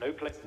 No 0.00 0.12
place. 0.12 0.38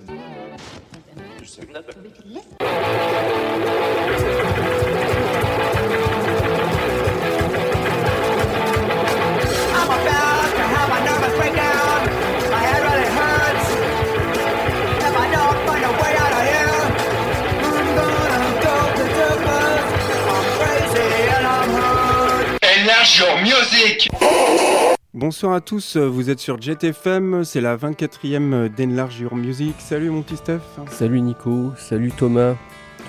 Bonsoir 25.27 25.51
à 25.51 25.59
tous, 25.59 25.97
vous 25.97 26.29
êtes 26.29 26.39
sur 26.39 26.61
JetFM, 26.61 27.43
c'est 27.43 27.59
la 27.59 27.75
24e 27.75 28.69
d'Enlarge 28.73 29.19
Your 29.19 29.35
Music. 29.35 29.75
Salut 29.77 30.09
mon 30.09 30.21
petit 30.21 30.37
Steph. 30.37 30.61
Salut 30.89 31.19
Nico, 31.19 31.73
salut 31.75 32.13
Thomas. 32.15 32.53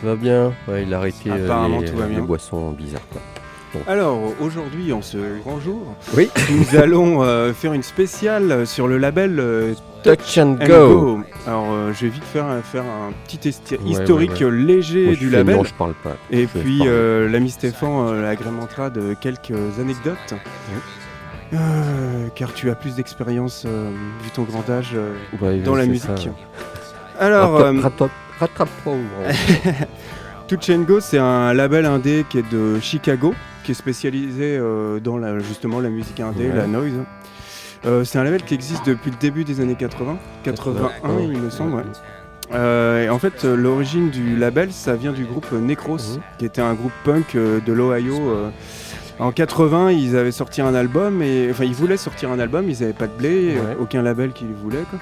Tout 0.01 0.07
va 0.07 0.17
bien? 0.17 0.53
Ouais, 0.67 0.83
il 0.83 0.93
a 0.93 0.97
arrêté 0.97 1.31
euh, 1.31 1.45
Apparemment, 1.45 1.79
les, 1.79 1.89
tout 1.89 1.97
va 1.97 2.07
bien. 2.07 2.19
les 2.19 2.27
boissons 2.27 2.73
bizarres. 2.73 3.07
Quoi. 3.13 3.83
Alors 3.87 4.19
aujourd'hui, 4.41 4.93
en 4.93 5.01
ce 5.01 5.39
grand 5.45 5.61
jour, 5.61 5.95
Oui. 6.17 6.29
nous 6.51 6.77
allons 6.83 7.23
euh, 7.23 7.53
faire 7.53 7.73
une 7.73 7.85
spéciale 7.85 8.67
sur 8.67 8.89
le 8.89 8.99
label 8.99 9.39
euh, 9.39 9.75
Touch 10.03 10.39
and 10.39 10.59
and 10.61 10.67
Go. 10.67 11.21
Alors 11.47 11.67
euh, 11.71 11.93
je 11.93 12.07
vais 12.07 12.11
vite 12.11 12.25
faire, 12.25 12.47
faire 12.65 12.83
un 12.83 13.13
petit 13.29 13.49
Ouais, 13.49 13.79
historique 13.93 14.33
ouais, 14.41 14.45
ouais. 14.47 14.51
léger 14.57 15.05
Moi, 15.07 15.15
du 15.15 15.31
label. 15.31 15.55
Non, 15.55 15.63
je 15.63 15.75
parle 15.75 15.95
pas. 16.03 16.17
Et 16.33 16.49
Je 16.53 16.59
puis 16.59 16.79
l'ami 17.31 17.51
Stéphane 17.51 18.09
euh, 18.09 18.29
agrémentera 18.29 18.91
de 18.91 19.15
quelques 19.15 19.53
anecdotes. 19.79 20.35
Euh, 21.55 22.29
car 22.35 22.53
tu 22.53 22.71
as 22.71 22.75
plus 22.75 22.95
d'expérience, 22.95 23.65
euh, 23.67 23.91
vu 24.23 24.31
ton 24.31 24.43
grand 24.43 24.69
âge, 24.69 24.91
euh, 24.95 25.15
Ouais, 25.41 25.59
dans 25.61 25.75
la 25.75 25.87
musique. 25.87 26.05
ça. 26.07 26.15
Alors, 27.19 27.59
Rattrape- 27.61 27.81
rattrape- 27.81 28.11
rattrape-toi. 28.39 28.95
c'est 31.01 31.19
un 31.19 31.53
label 31.55 31.87
indé 31.87 32.25
qui 32.29 32.39
est 32.39 32.51
de 32.53 32.79
Chicago, 32.81 33.35
qui 33.65 33.73
est 33.73 33.75
spécialisé 33.75 34.59
dans 35.03 35.17
la, 35.19 35.39
justement 35.39 35.81
la 35.81 35.89
musique 35.91 36.21
indé, 36.21 36.49
Ouais. 36.49 36.57
la 36.57 36.67
noise. 36.67 36.93
C'est 38.05 38.19
un 38.19 38.25
label 38.25 38.43
qui 38.43 38.55
existe 38.55 38.87
depuis 38.87 39.11
le 39.11 39.17
début 39.19 39.45
des 39.45 39.61
années 39.61 39.75
80, 39.75 40.19
81 40.45 41.21
il 41.21 41.39
me 41.41 41.51
semble. 41.51 41.77
ouais. 41.77 41.83
Euh, 42.55 43.05
et 43.05 43.11
en 43.11 43.19
fait, 43.19 43.45
euh, 43.45 43.55
l'origine 43.57 44.09
du 44.09 44.35
label, 44.37 44.73
ça 44.73 44.95
vient 44.95 45.13
du 45.13 45.25
groupe 45.27 45.53
Necros, 45.53 45.97
Mhm. 45.99 46.21
qui 46.39 46.47
était 46.47 46.63
un 46.63 46.73
groupe 46.73 46.93
punk 47.05 47.35
euh, 47.35 47.61
de 47.61 47.73
l'Ohio. 47.75 48.17
Euh. 49.21 49.25
En 49.25 49.33
80, 49.33 49.91
ils 49.93 50.17
avaient 50.17 50.33
sorti 50.33 50.61
un 50.61 50.75
album, 50.75 51.23
et 51.23 51.49
enfin, 51.51 51.65
ils 51.65 51.75
voulaient 51.75 51.97
sortir 51.97 52.31
un 52.31 52.39
album, 52.39 52.69
ils 52.69 52.81
n'avaient 52.81 52.93
pas 52.93 53.07
de 53.07 53.13
blé, 53.13 53.57
euh, 53.57 53.61
Ouais. 53.71 53.77
aucun 53.81 54.03
label 54.03 54.33
qui 54.33 54.45
le 54.45 54.55
voulait. 54.55 54.85
Quoi. 54.91 54.99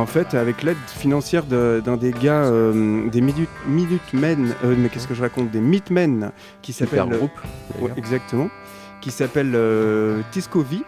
En 0.00 0.04
fait, 0.06 0.34
avec 0.34 0.62
l'aide 0.62 0.76
financière 0.86 1.44
de- 1.44 1.80
d'un 1.82 1.96
des 1.96 2.10
gars, 2.10 2.44
euh, 2.44 3.08
des 3.08 3.20
Minute, 3.22 3.48
Minutemen, 3.66 4.54
euh, 4.64 4.74
mais 4.78 4.88
qu'est-ce 4.90 5.08
que 5.08 5.14
je 5.14 5.22
raconte, 5.22 5.50
des 5.50 5.60
Meatmen, 5.60 6.30
qui 6.60 6.72
s'appelle 6.74 7.06
groupe. 7.08 7.30
Ouais, 7.76 7.82
d'ailleurs. 7.82 7.98
exactement, 7.98 8.50
qui 9.00 9.10
s'appelle 9.10 9.52
euh, 9.54 10.20
Tisco 10.30 10.60
V, 10.60 10.78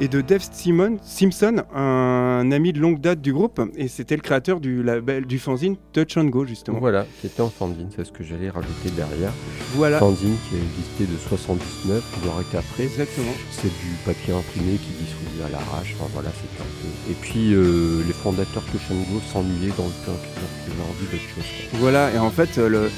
et 0.00 0.06
de 0.08 0.20
Dave 0.20 0.46
Simon, 0.52 0.96
Simpson, 1.02 1.64
un 1.74 2.52
ami 2.52 2.72
de 2.72 2.78
longue 2.78 3.00
date 3.00 3.20
du 3.20 3.32
groupe, 3.32 3.60
et 3.76 3.88
c'était 3.88 4.14
le 4.14 4.22
créateur 4.22 4.60
du 4.60 4.82
label 4.84 5.26
du 5.26 5.38
fanzine 5.40 5.76
Touch 5.92 6.16
and 6.16 6.26
Go 6.26 6.46
justement. 6.46 6.78
Voilà, 6.78 7.04
qui 7.20 7.26
était 7.26 7.40
en 7.40 7.50
fanzine, 7.50 7.88
c'est 7.94 8.04
ce 8.04 8.12
que 8.12 8.22
j'allais 8.22 8.48
rajouter 8.50 8.90
derrière. 8.96 9.32
Voilà, 9.74 9.98
Fanzine 9.98 10.36
qui 10.48 10.54
a 10.54 10.58
existé 10.58 11.04
de 11.12 11.18
79, 11.28 12.02
ils 12.22 12.28
ont 12.28 12.32
arrêté 12.34 12.58
après. 12.58 12.84
exactement. 12.84 13.32
C'est 13.50 13.66
du 13.68 13.94
papier 14.06 14.34
imprimé 14.34 14.74
qui 14.76 14.90
distribué 15.04 15.42
à 15.46 15.50
l'arrache. 15.50 15.96
Enfin, 15.98 16.10
voilà, 16.14 16.30
c'était 16.30 16.62
un 16.62 16.66
peu. 16.80 17.10
Et 17.12 17.14
puis 17.20 17.52
euh, 17.54 18.02
les 18.06 18.12
fondateurs 18.12 18.62
Touch 18.70 18.80
and 18.92 19.12
Go 19.12 19.20
s'ennuyaient 19.32 19.72
dans 19.76 19.84
le 19.86 20.06
donc 20.06 20.20
ils 20.68 20.80
ont 20.80 20.84
envie 20.90 21.06
d'autre 21.10 21.28
chose. 21.34 21.44
quoi. 21.70 21.78
Voilà, 21.80 22.12
et 22.14 22.18
en 22.18 22.30
fait, 22.30 22.56
euh, 22.58 22.68
le... 22.68 22.90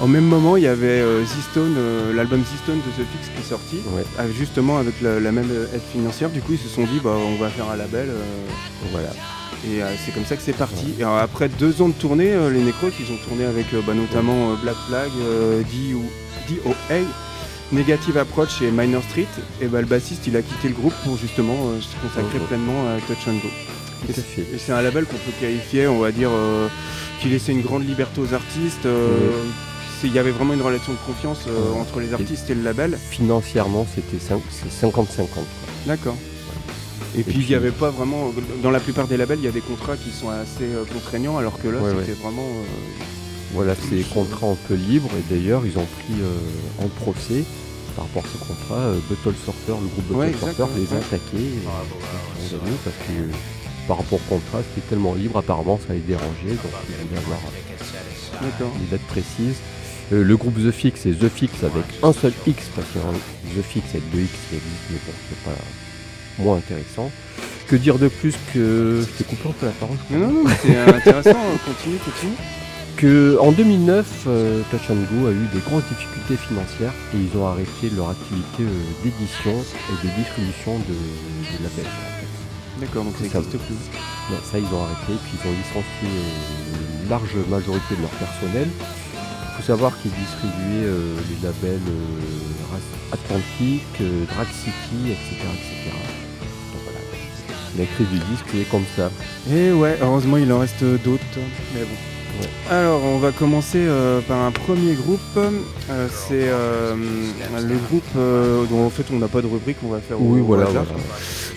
au 0.00 0.06
même 0.06 0.26
moment, 0.26 0.56
il 0.58 0.64
y 0.64 0.66
avait 0.66 1.00
euh, 1.00 1.24
Z-Stone, 1.24 1.74
euh, 1.78 2.12
l'album 2.12 2.42
Z-Stone 2.44 2.76
de 2.76 3.02
The 3.02 3.06
Fix 3.10 3.28
qui 3.34 3.40
est 3.40 3.48
sorti, 3.48 3.76
Ouais, 3.96 4.04
avec- 4.18 4.34
justement 4.36 4.76
avec 4.78 5.00
la, 5.00 5.18
la 5.18 5.32
même 5.32 5.48
aide 5.74 5.80
financière. 5.92 6.28
Du 6.30 6.41
coup, 6.42 6.52
ils 6.52 6.58
se 6.58 6.68
sont 6.68 6.84
dit, 6.84 7.00
bah, 7.02 7.10
on 7.16 7.36
va 7.36 7.48
faire 7.48 7.68
un 7.70 7.76
label. 7.76 8.08
euh, 8.10 8.22
voilà. 8.90 9.08
Et 9.64 9.82
euh, 9.82 9.94
c'est 10.04 10.12
comme 10.12 10.24
ça 10.24 10.36
que 10.36 10.42
c'est 10.42 10.52
parti. 10.56 10.86
Et 10.98 11.02
alors, 11.02 11.18
après 11.18 11.48
deux 11.48 11.80
ans 11.82 11.88
de 11.88 11.94
tournée, 11.94 12.32
euh, 12.32 12.50
les 12.50 12.60
Necros, 12.60 12.88
ils 12.98 13.12
ont 13.12 13.16
tourné 13.28 13.44
avec 13.44 13.72
euh, 13.74 13.80
bah, 13.86 13.94
notamment 13.94 14.50
euh, 14.52 14.54
Black 14.62 14.74
Flag, 14.88 15.10
euh, 15.20 15.62
DOA, 16.48 16.98
Negative 17.72 18.18
Approach 18.18 18.60
et 18.62 18.70
Minor 18.70 19.02
Street. 19.04 19.28
Et 19.60 19.66
bah, 19.66 19.80
le 19.80 19.86
bassiste, 19.86 20.26
il 20.26 20.36
a 20.36 20.42
quitté 20.42 20.68
le 20.68 20.74
groupe 20.74 20.94
pour 21.04 21.16
justement 21.16 21.54
euh, 21.68 21.80
se 21.80 21.94
consacrer 22.06 22.38
pleinement 22.40 22.88
à 22.90 22.98
Touch 23.06 23.28
and 23.28 23.34
Go. 23.42 23.48
Et 24.08 24.12
c'est- 24.58 24.72
un 24.72 24.82
label 24.82 25.04
qu'on 25.04 25.16
peut 25.16 25.32
qualifier, 25.40 25.86
on 25.86 26.00
va 26.00 26.10
dire, 26.10 26.30
euh, 26.32 26.66
qui 27.20 27.28
laissait 27.28 27.52
une 27.52 27.62
grande 27.62 27.86
liberté 27.86 28.20
aux 28.20 28.34
artistes. 28.34 28.84
euh, 28.86 29.08
Il 30.04 30.12
y 30.12 30.18
avait 30.18 30.32
vraiment 30.32 30.54
une 30.54 30.62
relation 30.62 30.92
de 30.92 30.98
confiance 31.06 31.44
euh, 31.46 31.80
entre 31.80 32.00
les 32.00 32.12
artistes 32.12 32.50
et 32.50 32.54
le 32.56 32.62
label. 32.62 32.98
Financièrement, 33.10 33.86
c'était 33.94 34.16
cin- 34.16 34.40
c'est 34.50 34.86
50-50. 34.86 35.28
quoi. 35.32 35.44
D'accord. 35.86 36.16
Et, 37.18 37.22
puis 37.24 37.40
il 37.40 37.46
n'y 37.48 37.54
avait 37.54 37.70
pas 37.72 37.90
vraiment, 37.90 38.32
dans 38.62 38.70
la 38.70 38.80
plupart 38.80 39.06
des 39.06 39.16
labels, 39.18 39.38
il 39.40 39.44
y 39.44 39.48
a 39.48 39.52
des 39.52 39.60
contrats 39.60 39.96
qui 39.96 40.10
sont 40.10 40.30
assez 40.30 40.64
euh, 40.64 40.84
contraignants, 40.90 41.36
alors 41.36 41.60
que 41.60 41.68
là 41.68 41.80
Ouais, 41.80 41.90
c'était 42.00 42.18
vraiment. 42.22 42.46
euh, 42.48 43.04
Voilà, 43.52 43.74
c'est 43.74 43.94
des 43.96 44.02
contrats 44.04 44.46
un 44.48 44.56
peu 44.68 44.74
libres. 44.74 45.10
Et 45.18 45.34
d'ailleurs, 45.34 45.62
ils 45.66 45.76
ont 45.78 45.84
pris 46.00 46.14
euh, 46.22 46.84
en 46.84 46.88
procès, 46.88 47.44
par 47.96 48.06
rapport 48.06 48.24
à 48.24 48.28
ce 48.32 48.38
contrat, 48.48 48.76
euh, 48.80 48.98
Bottle 49.10 49.36
Sorter, 49.44 49.80
le 49.82 49.88
groupe 49.88 50.06
Bottle 50.08 50.18
Ouais, 50.20 50.32
Sorter, 50.56 50.72
les 50.80 50.86
a 50.88 50.96
ouais. 50.96 51.02
attaqués. 51.04 51.36
et 51.36 51.60
ils 52.48 52.54
ont 52.56 52.58
gagné 52.64 52.76
parce 52.82 52.96
que 52.96 53.12
euh, 53.12 53.28
par 53.86 53.98
rapport 53.98 54.18
au 54.18 54.34
contrat, 54.34 54.60
c'était 54.74 54.88
tellement 54.88 55.12
libre, 55.14 55.38
apparemment 55.38 55.78
ça 55.86 55.92
les 55.92 56.00
dérangeait. 56.00 56.56
Donc 56.56 56.72
ils 56.88 57.08
voulaient 57.08 57.20
avoir 57.20 58.72
des 58.80 58.86
dates 58.90 59.06
précises. 59.08 59.56
Euh, 60.12 60.24
le 60.24 60.36
groupe 60.36 60.54
The 60.56 60.70
Fix, 60.70 61.00
c'est 61.02 61.12
The 61.18 61.28
Fix 61.28 61.52
avec 61.62 61.84
un 62.02 62.12
seul 62.12 62.32
X, 62.46 62.64
parce 62.74 62.86
que 62.88 62.98
The 62.98 63.62
Fix 63.62 63.84
avec 63.90 64.10
deux 64.12 64.20
X 64.20 64.32
qui 64.48 64.56
existe, 64.56 64.84
mais 64.90 64.98
bon, 65.06 65.12
c'est 65.28 65.44
pas 65.50 65.56
moins 66.38 66.56
intéressant. 66.56 67.10
Que 67.68 67.76
dire 67.76 67.98
de 67.98 68.08
plus 68.08 68.34
que. 68.52 69.00
Je 69.00 69.18
t'ai 69.18 69.24
coupé 69.24 69.48
un 69.48 69.52
peu 69.52 69.66
la 69.66 69.72
parole. 69.72 69.96
je 70.10 70.16
Non, 70.16 70.28
crois. 70.28 70.42
non, 70.42 70.44
non, 70.44 70.50
c'est 70.62 70.78
intéressant, 70.78 71.38
continue, 71.64 71.96
continue. 72.04 72.36
que 72.96 73.38
en 73.40 73.52
2009, 73.52 74.06
euh, 74.26 74.60
Touch 74.70 74.90
and 74.90 75.02
Go 75.10 75.26
a 75.28 75.30
eu 75.32 75.46
des 75.54 75.60
grosses 75.60 75.84
difficultés 75.88 76.36
financières 76.36 76.92
et 77.14 77.18
ils 77.18 77.38
ont 77.38 77.46
arrêté 77.46 77.88
leur 77.96 78.10
activité 78.10 78.62
euh, 78.64 79.02
d'édition 79.02 79.56
et 79.56 80.06
de 80.06 80.10
distribution 80.20 80.78
de, 80.80 80.92
de 80.94 81.62
labels. 81.64 81.90
D'accord, 82.80 83.04
donc 83.04 83.14
ça 83.16 83.24
Ça 83.30 83.38
n'existe 83.38 83.56
plus. 83.64 83.78
Non, 84.30 84.38
ça, 84.44 84.58
ils 84.58 84.68
ont 84.74 84.82
arrêté, 84.84 85.12
puis 85.24 85.32
ils 85.40 85.48
ont 85.48 85.52
licencié 85.56 86.08
euh, 86.12 87.02
une 87.04 87.08
large 87.08 87.36
majorité 87.48 87.96
de 87.96 88.02
leur 88.02 88.10
personnel. 88.20 88.68
Il 88.68 89.56
faut 89.56 89.66
savoir 89.66 89.92
qu'ils 90.02 90.12
distribuaient 90.12 90.88
euh, 90.92 91.14
les 91.30 91.46
labels 91.46 91.80
Atlantique, 93.12 94.00
Drag 94.00 94.48
City, 94.48 95.12
etc. 95.12 95.36
etc. 95.52 95.92
La 97.78 97.84
crise 97.86 98.08
du 98.08 98.18
disque 98.18 98.46
est 98.54 98.70
comme 98.70 98.84
ça. 98.96 99.10
Et 99.52 99.72
ouais, 99.72 99.96
heureusement 100.02 100.36
il 100.36 100.52
en 100.52 100.58
reste 100.58 100.82
d'autres. 101.04 101.24
Mais 101.74 101.80
bon. 101.80 101.96
Ouais. 102.40 102.48
Alors 102.70 103.02
on 103.04 103.18
va 103.18 103.30
commencer 103.30 103.78
euh, 103.78 104.20
par 104.20 104.38
un 104.40 104.50
premier 104.50 104.94
groupe. 104.94 105.20
Euh, 105.36 106.08
c'est 106.10 106.48
euh, 106.48 106.94
le 107.60 107.74
groupe 107.88 108.68
dont 108.70 108.86
en 108.86 108.90
fait 108.90 109.04
on 109.12 109.18
n'a 109.18 109.28
pas 109.28 109.42
de 109.42 109.46
rubrique, 109.46 109.76
on 109.84 109.88
va 109.88 110.00
faire 110.00 110.18
au, 110.20 110.24
Oui, 110.24 110.40
au 110.40 110.44
voilà. 110.44 110.64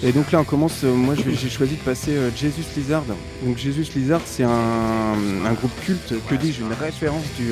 Et 0.03 0.11
donc 0.11 0.31
là 0.33 0.41
on 0.41 0.43
commence, 0.43 0.83
moi 0.83 1.15
j'ai 1.15 1.49
choisi 1.49 1.75
de 1.75 1.79
passer 1.79 2.11
Jesus 2.35 2.65
Lizard. 2.75 3.03
Donc 3.45 3.57
Jesus 3.57 3.87
Lizard 3.95 4.19
c'est 4.25 4.43
un, 4.43 4.49
un 4.49 5.53
groupe 5.53 5.71
culte, 5.85 6.13
que 6.29 6.35
dis-je, 6.35 6.61
une 6.61 6.73
référence 6.73 7.23
du, 7.37 7.45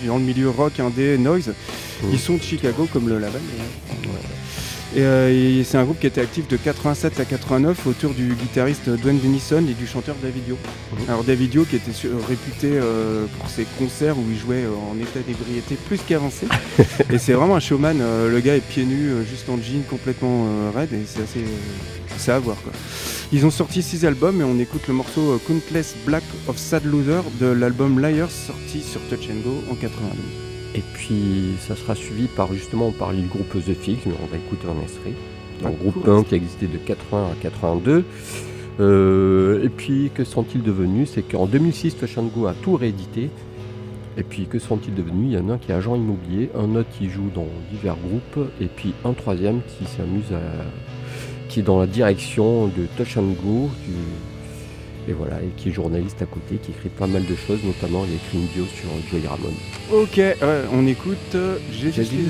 du- 0.00 0.08
dans 0.08 0.16
le 0.18 0.24
milieu 0.24 0.50
rock, 0.50 0.78
indé, 0.80 1.16
noise. 1.18 1.52
Ils 2.12 2.18
sont 2.18 2.34
de 2.34 2.42
Chicago 2.42 2.88
comme 2.92 3.08
le 3.08 3.18
label. 3.20 3.40
Et, 4.94 5.00
euh, 5.02 5.58
et 5.60 5.64
c'est 5.64 5.76
un 5.78 5.84
groupe 5.84 5.98
qui 5.98 6.06
était 6.06 6.20
actif 6.20 6.46
de 6.48 6.56
87 6.56 7.18
à 7.20 7.24
89 7.24 7.86
autour 7.86 8.14
du 8.14 8.34
guitariste 8.34 8.88
Dwayne 8.88 9.18
Denison 9.18 9.58
et 9.68 9.74
du 9.74 9.86
chanteur 9.86 10.14
David 10.22 10.46
Yo. 10.48 10.56
Mhm. 10.92 10.98
Alors 11.10 11.24
David 11.24 11.54
Yo 11.54 11.64
qui 11.64 11.76
était 11.76 11.92
su- 11.92 12.08
réputé 12.28 12.70
euh, 12.72 13.26
pour 13.38 13.50
ses 13.50 13.66
concerts 13.78 14.16
où 14.16 14.24
il 14.30 14.38
jouait 14.38 14.62
euh, 14.64 14.70
en 14.90 14.96
état 15.00 15.20
d'ébriété 15.26 15.76
plus 15.88 15.98
qu'avancé. 15.98 16.46
et 17.12 17.18
c'est 17.18 17.32
vraiment 17.32 17.56
un 17.56 17.60
showman, 17.60 17.96
euh, 18.00 18.30
le 18.30 18.40
gars 18.40 18.54
est 18.56 18.60
pieds 18.60 18.84
nus, 18.84 19.08
euh, 19.10 19.24
juste 19.24 19.48
en 19.48 19.56
jean, 19.56 19.82
complètement 19.90 20.46
euh, 20.46 20.70
raide 20.74 20.92
et 20.92 21.02
c'est 21.06 21.22
assez... 21.22 21.40
euh, 21.40 22.16
c'est 22.18 22.32
à 22.32 22.38
voir 22.38 22.56
quoi. 22.62 22.72
Ils 23.32 23.44
ont 23.44 23.50
sorti 23.50 23.82
6 23.82 24.06
albums 24.06 24.40
et 24.40 24.44
on 24.44 24.58
écoute 24.60 24.82
le 24.88 24.94
morceau 24.94 25.32
euh, 25.32 25.38
Countless 25.46 25.94
Black 26.06 26.22
of 26.46 26.56
Sad 26.56 26.84
Loser 26.86 27.20
de 27.40 27.46
l'album 27.46 28.00
Liars 28.00 28.30
sorti 28.30 28.80
sur 28.82 29.00
Touch 29.10 29.28
and 29.30 29.40
Go 29.44 29.62
en 29.70 29.74
92. 29.74 30.45
Et 30.76 30.82
puis 30.94 31.54
ça 31.60 31.74
sera 31.74 31.94
suivi 31.94 32.26
par 32.26 32.52
justement, 32.52 32.88
on 32.88 32.92
parlait 32.92 33.20
du 33.20 33.28
groupe 33.28 33.48
The 33.52 33.72
Fix, 33.74 34.04
mais 34.06 34.12
on 34.22 34.26
va 34.26 34.36
écouter 34.36 34.66
un 34.68 34.80
extrait. 34.82 35.12
Un 35.64 35.68
Ah, 35.68 35.70
groupe 35.80 35.94
cool. 35.94 36.02
punk 36.02 36.28
qui 36.28 36.34
a 36.34 36.36
existé 36.36 36.66
de 36.66 36.76
80 36.76 37.26
à 37.32 37.34
82. 37.40 38.04
Euh, 38.78 39.64
et 39.64 39.70
puis 39.70 40.10
que 40.14 40.22
sont-ils 40.24 40.62
devenus? 40.62 41.10
C'est 41.14 41.22
qu'en 41.22 41.46
2006, 41.46 41.96
Touch 41.96 42.18
and 42.18 42.24
Go 42.34 42.46
a 42.46 42.52
tout 42.54 42.74
réédité. 42.76 43.30
Et 44.18 44.22
puis 44.22 44.46
que 44.46 44.58
sont-ils 44.58 44.94
devenus? 44.94 45.28
Il 45.30 45.34
y 45.34 45.38
en 45.38 45.48
a 45.48 45.54
un 45.54 45.58
qui 45.58 45.72
est 45.72 45.74
agent 45.74 45.94
immobilier, 45.96 46.50
un 46.54 46.74
autre 46.74 46.88
qui 46.98 47.08
joue 47.08 47.30
dans 47.34 47.46
divers 47.70 47.96
groupes, 47.96 48.48
et 48.60 48.66
puis 48.66 48.92
un 49.04 49.12
troisième 49.12 49.60
qui 49.78 49.84
s'amuse 49.86 50.32
à 50.32 50.40
qui 51.48 51.60
est 51.60 51.62
dans 51.62 51.78
la 51.78 51.86
direction 51.86 52.66
de 52.66 52.86
Touch 52.98 53.16
and 53.16 53.34
Go, 53.42 53.70
et 55.08 55.12
voilà, 55.12 55.36
et 55.42 55.48
qui 55.56 55.68
est 55.68 55.72
journaliste 55.72 56.20
à 56.22 56.26
côté, 56.26 56.56
qui 56.56 56.72
écrit 56.72 56.88
pas 56.88 57.06
mal 57.06 57.24
de 57.24 57.34
choses, 57.34 57.60
notamment 57.64 58.04
il 58.04 58.12
a 58.12 58.16
écrit 58.16 58.38
une 58.38 58.46
bio 58.46 58.64
sur 58.66 58.88
Joey 59.10 59.26
Ramone. 59.26 59.54
Ok, 59.92 60.20
on 60.72 60.86
écoute 60.86 61.34
euh, 61.34 61.58
Jésus 61.70 62.26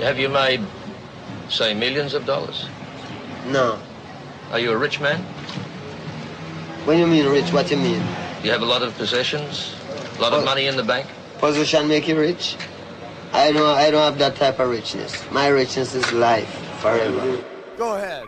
Have 0.00 0.18
you 0.18 0.30
made, 0.30 0.64
say, 1.50 1.74
millions 1.74 2.14
of 2.14 2.24
dollars? 2.24 2.66
No. 3.46 3.78
Are 4.50 4.58
you 4.58 4.72
a 4.72 4.76
rich 4.76 4.98
man? 4.98 5.20
When 6.86 6.98
you 6.98 7.06
mean 7.06 7.26
rich, 7.26 7.52
what 7.52 7.70
you 7.70 7.76
mean? 7.76 8.02
You 8.42 8.50
have 8.50 8.62
a 8.62 8.64
lot 8.64 8.82
of 8.82 8.96
possessions? 8.96 9.74
A 10.16 10.22
lot 10.22 10.32
of 10.32 10.42
money 10.42 10.66
in 10.66 10.76
the 10.76 10.82
bank? 10.82 11.06
Position 11.38 11.86
make 11.86 12.08
you 12.08 12.18
rich? 12.18 12.56
I 13.34 13.52
don't, 13.52 13.76
I 13.76 13.90
don't 13.90 14.02
have 14.02 14.18
that 14.18 14.36
type 14.36 14.58
of 14.58 14.70
richness. 14.70 15.22
My 15.30 15.48
richness 15.48 15.94
is 15.94 16.10
life, 16.12 16.48
forever. 16.80 17.44
Go 17.76 17.96
ahead. 17.96 18.26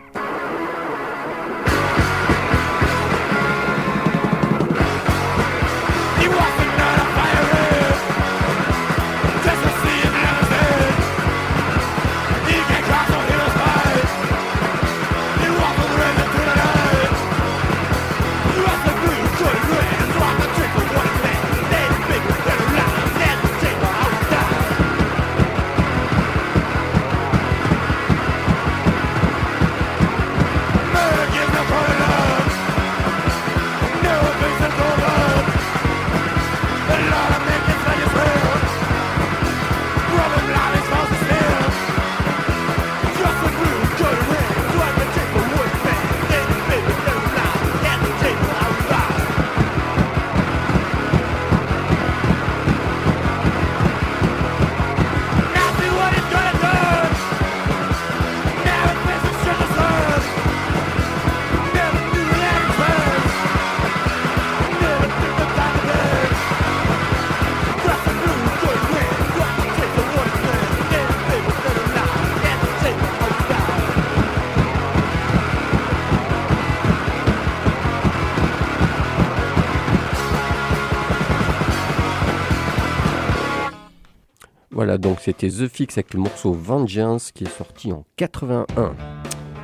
Donc 84.97 85.19
c'était 85.21 85.49
The 85.49 85.67
Fix 85.67 85.97
avec 85.97 86.13
le 86.13 86.19
morceau 86.19 86.51
Vengeance 86.53 87.31
qui 87.31 87.43
est 87.45 87.57
sorti 87.57 87.91
en 87.91 88.05
81. 88.17 88.93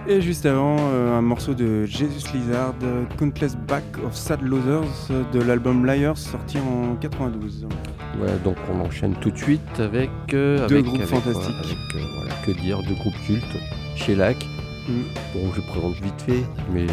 Et 0.07 0.21
juste 0.21 0.45
avant, 0.45 0.77
euh, 0.79 1.17
un 1.17 1.21
morceau 1.21 1.53
de 1.53 1.85
Jesus 1.85 2.33
Lizard, 2.33 2.73
Countless 3.17 3.55
Back 3.55 3.83
of 4.05 4.15
Sad 4.15 4.41
Losers, 4.41 5.11
de 5.31 5.39
l'album 5.41 5.85
Liars, 5.85 6.17
sorti 6.17 6.57
en 6.57 6.95
92. 6.95 7.67
Voilà, 8.17 8.35
donc 8.37 8.55
on 8.73 8.79
enchaîne 8.81 9.13
tout 9.21 9.29
de 9.29 9.37
suite 9.37 9.79
avec. 9.79 10.09
euh, 10.33 10.67
Deux 10.67 10.75
avec- 10.75 10.85
groupes 10.85 11.01
avec, 11.01 11.09
fantastiques. 11.09 11.53
voilà, 11.53 11.59
avec, 11.59 11.95
euh, 11.95 11.99
voilà, 12.17 12.33
que 12.45 12.51
dire, 12.61 12.79
deux 12.87 12.95
groupes 12.95 13.21
cultes. 13.27 13.43
Chez 13.95 14.15
Lac, 14.15 14.37
Mm. 14.87 15.01
bon, 15.35 15.51
je 15.53 15.61
présente 15.61 15.93
vite 16.01 16.21
fait, 16.25 16.43
mais 16.73 16.87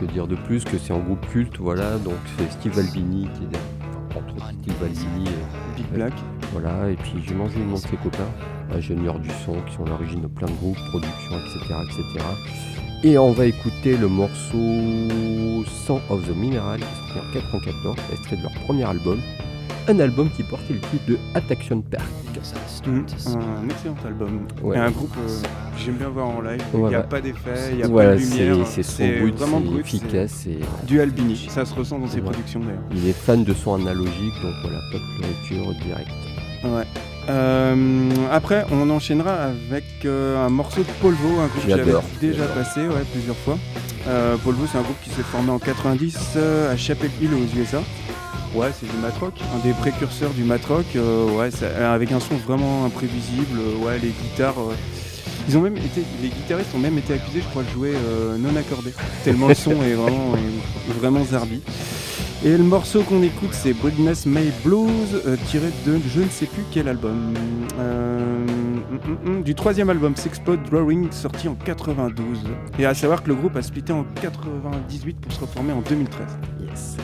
que 0.00 0.06
dire 0.06 0.26
de 0.26 0.36
plus 0.36 0.64
que 0.64 0.78
c'est 0.78 0.94
un 0.94 0.98
groupe 1.00 1.26
culte, 1.30 1.58
voilà. 1.58 1.98
Donc 1.98 2.14
c'est 2.38 2.50
Steve 2.52 2.78
Albini 2.78 3.24
qui 3.34 3.42
est 3.44 3.48
derrière. 3.48 3.81
Entre 4.16 4.44
Steve 4.44 4.74
euh, 4.82 5.76
Big 5.76 5.86
Black. 5.94 6.12
voilà. 6.52 6.90
Et 6.90 6.96
puis 6.96 7.14
j'ai 7.26 7.34
mangé 7.34 7.58
le 7.58 7.66
nom 7.66 7.74
de 7.74 7.78
ses 7.78 7.96
copains, 7.96 8.28
ingénieurs 8.74 9.18
du 9.18 9.30
son, 9.44 9.54
qui 9.62 9.74
sont 9.74 9.84
à 9.84 9.88
l'origine 9.90 10.22
de 10.22 10.26
plein 10.26 10.48
de 10.48 10.52
groupes, 10.52 10.78
productions, 10.90 11.36
etc., 11.36 11.74
etc. 11.84 12.26
Et 13.04 13.18
on 13.18 13.32
va 13.32 13.46
écouter 13.46 13.96
le 13.96 14.08
morceau 14.08 15.64
Song 15.86 16.00
of 16.08 16.26
the 16.28 16.36
Mineral, 16.36 16.78
qui 16.78 16.84
est 16.84 17.14
sorti 17.14 17.38
en 17.38 17.60
94, 17.60 17.96
extrait 18.12 18.36
de 18.36 18.42
leur 18.42 18.52
premier 18.64 18.84
album. 18.84 19.20
Un 19.88 19.98
album 19.98 20.30
qui 20.30 20.42
portait 20.44 20.74
le 20.74 20.78
titre 20.80 21.04
de 21.08 21.18
Attraction 21.34 21.80
Park. 21.82 22.04
Mm. 22.86 22.88
Un 22.88 23.68
excellent 23.68 23.94
album. 24.06 24.46
Ouais. 24.62 24.76
Et 24.76 24.78
un 24.80 24.90
groupe 24.90 25.14
euh, 25.18 25.42
que 25.42 25.82
j'aime 25.84 25.94
bien 25.96 26.08
voir 26.08 26.28
en 26.28 26.40
live. 26.40 26.62
Il 26.74 26.80
Ouais, 26.80 26.88
n'y 26.90 26.94
a 26.94 27.02
pas 27.02 27.20
d'effet, 27.20 27.70
il 27.72 27.76
n'y 27.78 27.82
a 27.82 27.88
Voilà, 27.88 28.10
pas 28.10 28.16
de 28.16 28.20
lumière. 28.20 28.66
c'est 28.66 28.82
son 28.82 29.06
brut, 29.20 29.34
vraiment 29.36 29.60
brut, 29.60 29.80
efficace. 29.80 30.46
et 30.46 30.60
Du 30.86 31.00
Albini. 31.00 31.48
Ça 31.50 31.64
se 31.64 31.74
ressent 31.74 31.98
dans 31.98 32.06
ses 32.06 32.16
Ouais. 32.16 32.22
productions 32.22 32.60
d'ailleurs. 32.60 32.82
il 32.92 33.08
est 33.08 33.12
fan 33.12 33.42
de 33.44 33.52
son 33.54 33.74
analogique, 33.74 34.34
donc 34.42 34.54
voilà, 34.62 34.78
pas 34.92 34.98
de 34.98 35.22
lecture 35.28 35.72
directe. 35.84 36.10
Ouais. 36.64 36.86
Euh, 37.28 38.10
après, 38.32 38.64
on 38.72 38.88
enchaînera 38.90 39.34
avec 39.44 39.84
euh, 40.04 40.44
un 40.44 40.48
morceau 40.48 40.80
de 40.82 40.88
Polvo, 41.00 41.38
un 41.40 41.46
groupe 41.46 41.62
que 41.64 41.70
j'avais 41.70 41.92
déjà 42.20 42.44
passé 42.46 42.80
ouais, 42.80 43.04
plusieurs 43.12 43.36
fois. 43.36 43.58
Euh, 44.08 44.36
Polvo, 44.38 44.64
c'est 44.70 44.78
un 44.78 44.82
groupe 44.82 45.00
qui 45.04 45.10
s'est 45.10 45.22
formé 45.22 45.50
en 45.50 45.58
90 45.60 46.18
euh, 46.36 46.72
à 46.72 46.76
Chapel 46.76 47.10
Hill 47.20 47.30
aux 47.34 47.58
USA. 47.58 47.80
Ouais, 48.54 48.68
c'est 48.78 48.86
du 48.90 48.96
matrock, 48.98 49.32
un 49.54 49.66
des 49.66 49.72
précurseurs 49.72 50.30
du 50.30 50.44
matrock. 50.44 50.84
euh, 50.96 51.30
ouais, 51.38 51.48
euh, 51.62 51.94
avec 51.94 52.12
un 52.12 52.20
son 52.20 52.34
vraiment 52.36 52.84
imprévisible. 52.84 53.58
euh, 53.58 53.84
ouais, 53.86 53.98
les 53.98 54.10
guitares. 54.10 54.56
ils 55.48 55.56
ont 55.56 55.62
même 55.62 55.76
été, 55.78 56.02
les 56.22 56.28
guitaristes 56.28 56.74
ont 56.74 56.78
même 56.78 56.98
été 56.98 57.14
accusés, 57.14 57.40
je 57.40 57.48
crois, 57.48 57.62
de 57.62 57.70
jouer 57.70 57.92
non 58.38 58.54
accordé. 58.56 58.92
Tellement 59.24 59.48
le 59.48 59.54
son 59.54 59.72
est 59.82 59.94
vraiment, 59.94 60.34
vraiment 61.00 61.24
zarbi. 61.24 61.62
Et 62.44 62.56
le 62.56 62.64
morceau 62.64 63.02
qu'on 63.02 63.22
écoute, 63.22 63.50
c'est 63.52 63.72
Boldness 63.72 64.26
May 64.26 64.52
Blues, 64.64 65.22
tiré 65.46 65.68
de 65.86 65.98
je 66.14 66.20
ne 66.20 66.28
sais 66.28 66.46
plus 66.46 66.64
quel 66.72 66.88
album. 66.88 67.34
Hum, 67.78 68.82
hum, 69.06 69.18
hum, 69.26 69.42
du 69.42 69.54
troisième 69.54 69.88
album, 69.88 70.14
Sexplode 70.16 70.62
Drawing, 70.70 71.10
sorti 71.10 71.48
en 71.48 71.54
92. 71.54 72.38
Et 72.78 72.84
à 72.84 72.92
savoir 72.94 73.22
que 73.22 73.28
le 73.28 73.34
groupe 73.36 73.56
a 73.56 73.62
splitté 73.62 73.92
en 73.92 74.04
98 74.20 75.20
pour 75.20 75.32
se 75.32 75.40
reformer 75.40 75.72
en 75.72 75.80
2013. 75.80 76.26
Yes, 76.60 76.96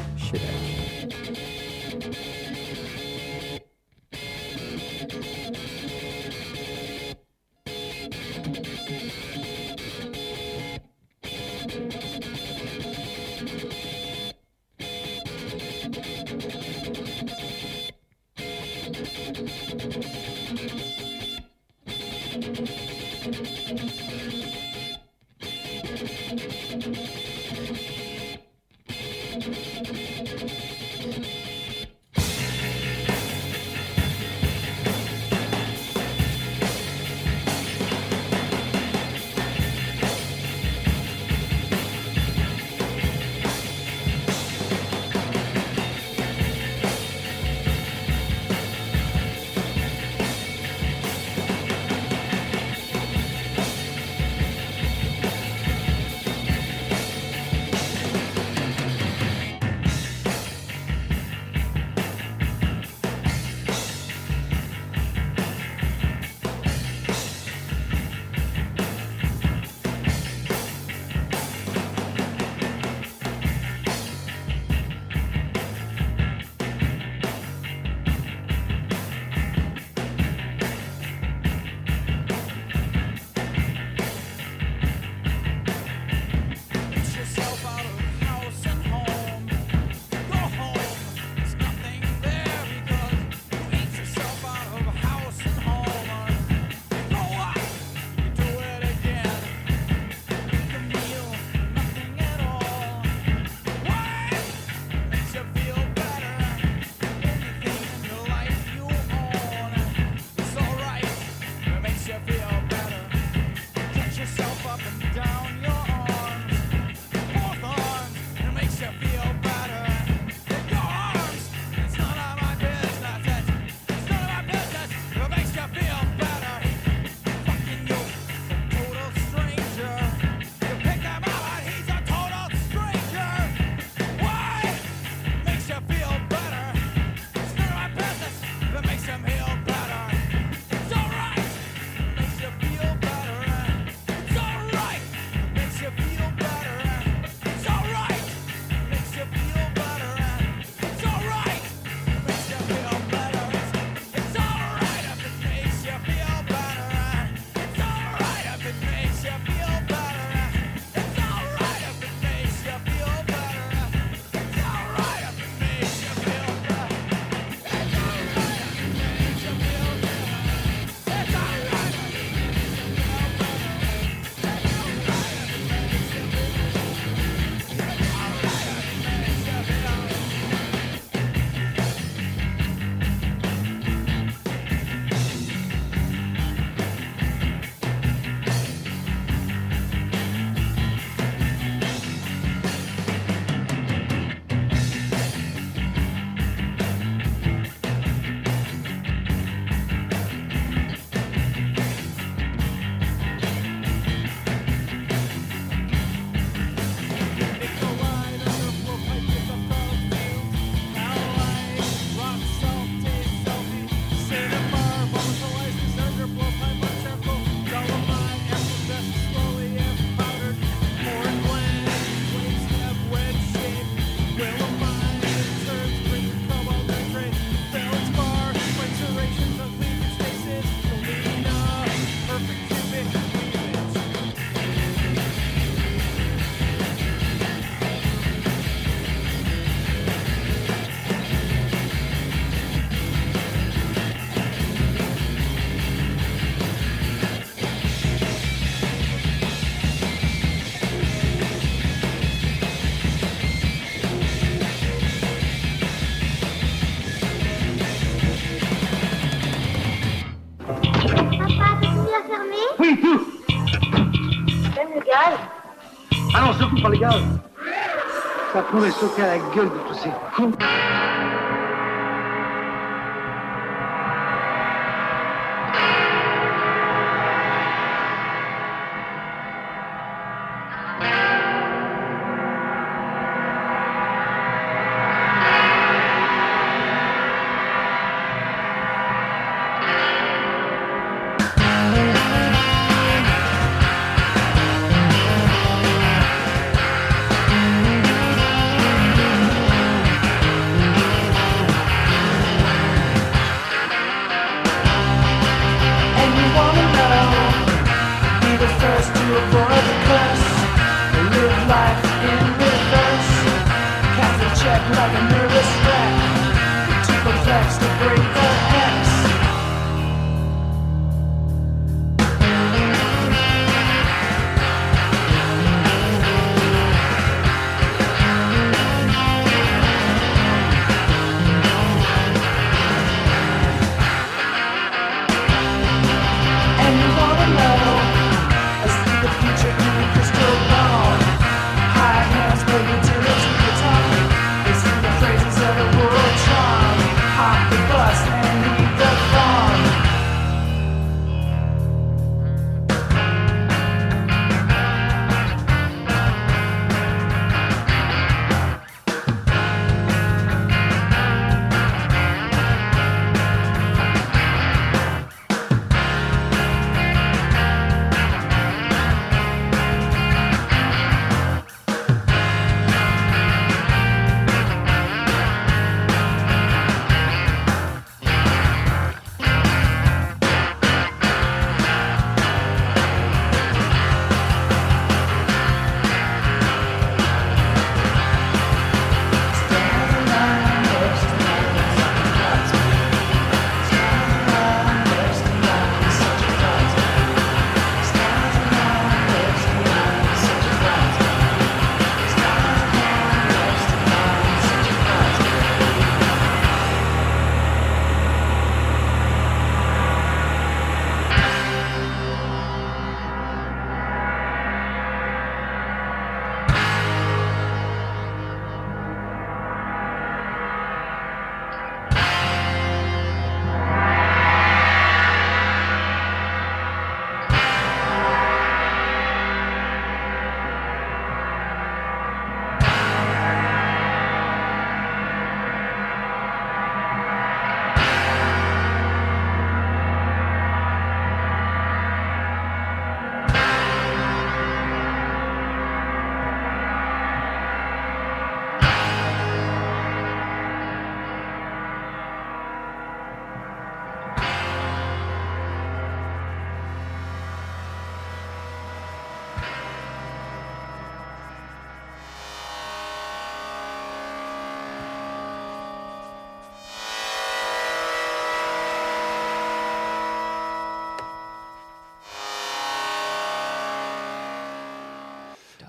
Ça 268.53 268.63
pourrait 268.71 268.91
sauter 268.91 269.23
à 269.23 269.27
la 269.29 269.39
gueule 269.55 269.71
de 269.71 269.89
tous 269.89 269.95
ces 269.95 270.11
cons. 270.37 270.53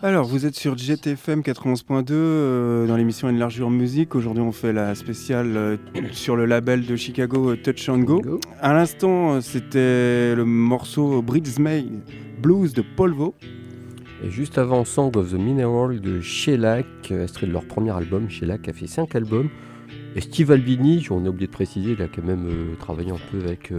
Alors, 0.02 0.26
vous 0.26 0.46
êtes 0.46 0.56
sur 0.56 0.78
GTFM 0.78 1.42
91.2 1.42 2.06
euh, 2.12 2.88
dans 2.88 2.96
l'émission 2.96 3.28
Enlargure 3.28 3.70
Musique. 3.70 4.16
Aujourd'hui, 4.16 4.42
on 4.42 4.54
fait 4.54 4.72
la 4.72 4.96
spéciale 4.96 5.58
euh, 5.58 5.78
sur 6.14 6.38
le 6.38 6.46
label 6.46 6.86
de 6.86 6.96
Chicago 6.96 7.52
euh, 7.52 7.58
Touch 7.58 7.90
and 7.90 8.00
Go. 8.00 8.22
Go. 8.22 8.40
À 8.62 8.74
l'instant, 8.74 9.42
c'était 9.42 10.36
le 10.36 10.46
morceau 10.46 11.22
Bridesmaid 11.22 11.92
Blues 12.42 12.74
de 12.74 12.82
Polvo. 12.82 13.36
Et 14.24 14.30
juste 14.30 14.58
avant, 14.58 14.86
Song 14.86 15.12
of 15.18 15.32
the 15.32 15.38
Mineral 15.38 16.00
de 16.00 16.22
Shellac, 16.22 17.12
extrait 17.12 17.48
de 17.48 17.52
leur 17.52 17.66
premier 17.66 17.92
album. 17.92 18.30
Shellac 18.30 18.70
a 18.70 18.74
fait 18.74 18.88
5 18.88 19.14
albums. 19.16 19.50
Et 20.16 20.22
Steve 20.22 20.52
Albini, 20.52 21.06
on 21.12 21.26
a 21.26 21.30
oublié 21.30 21.48
de 21.48 21.52
préciser, 21.52 21.92
il 21.92 22.02
a 22.02 22.08
quand 22.08 22.24
même 22.24 22.48
euh, 22.48 22.76
travaillé 22.80 23.12
un 23.12 23.20
peu 23.32 23.40
avec, 23.44 23.72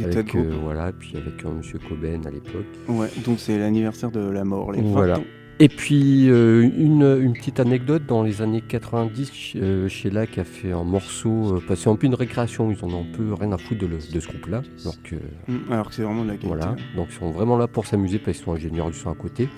euh, 0.00 0.04
avec 0.12 0.34
euh, 0.34 0.50
voilà, 0.62 0.92
puis 0.92 1.16
avec 1.16 1.44
Monsieur 1.44 1.78
Coben 1.88 2.26
à 2.26 2.30
l'époque. 2.30 2.64
Ouais, 2.88 3.08
donc 3.24 3.38
c'est 3.38 3.58
l'anniversaire 3.58 4.10
de 4.10 4.20
la 4.20 4.44
mort, 4.44 4.72
les 4.72 4.80
20 4.80 4.88
Voilà. 4.88 5.20
Et 5.60 5.68
puis 5.68 6.28
euh, 6.28 6.62
une, 6.76 7.18
une 7.22 7.34
petite 7.34 7.60
anecdote, 7.60 8.02
dans 8.08 8.22
les 8.24 8.42
années 8.42 8.62
90, 8.66 9.52
euh, 9.56 9.86
Shellac 9.88 10.38
a 10.38 10.44
fait 10.44 10.72
un 10.72 10.82
morceau, 10.82 11.56
euh, 11.70 11.74
c'est 11.76 11.88
un 11.88 11.94
peu 11.94 12.06
une 12.08 12.14
récréation, 12.14 12.70
ils 12.72 12.84
en 12.84 12.88
ont 12.88 13.02
un 13.02 13.16
peu 13.16 13.32
rien 13.34 13.52
à 13.52 13.58
foutre 13.58 13.80
de, 13.82 13.86
le- 13.86 13.98
de 13.98 14.20
ce 14.20 14.26
groupe-là. 14.28 14.62
Alors 14.82 14.96
que 15.04 15.14
Mm, 15.48 15.72
Alors 15.72 15.88
que 15.88 15.94
c'est 15.94 16.02
vraiment 16.02 16.22
de 16.24 16.28
la 16.30 16.36
qualité. 16.36 16.48
Voilà, 16.48 16.74
donc 16.96 17.08
ils 17.10 17.14
sont 17.14 17.30
vraiment 17.30 17.56
là 17.56 17.68
pour 17.68 17.86
s'amuser 17.86 18.18
parce 18.18 18.38
qu'ils 18.38 18.44
sont 18.46 18.52
ingénieurs 18.54 18.90
du 18.90 18.96
son 18.96 19.10
à 19.10 19.14
côté. 19.14 19.48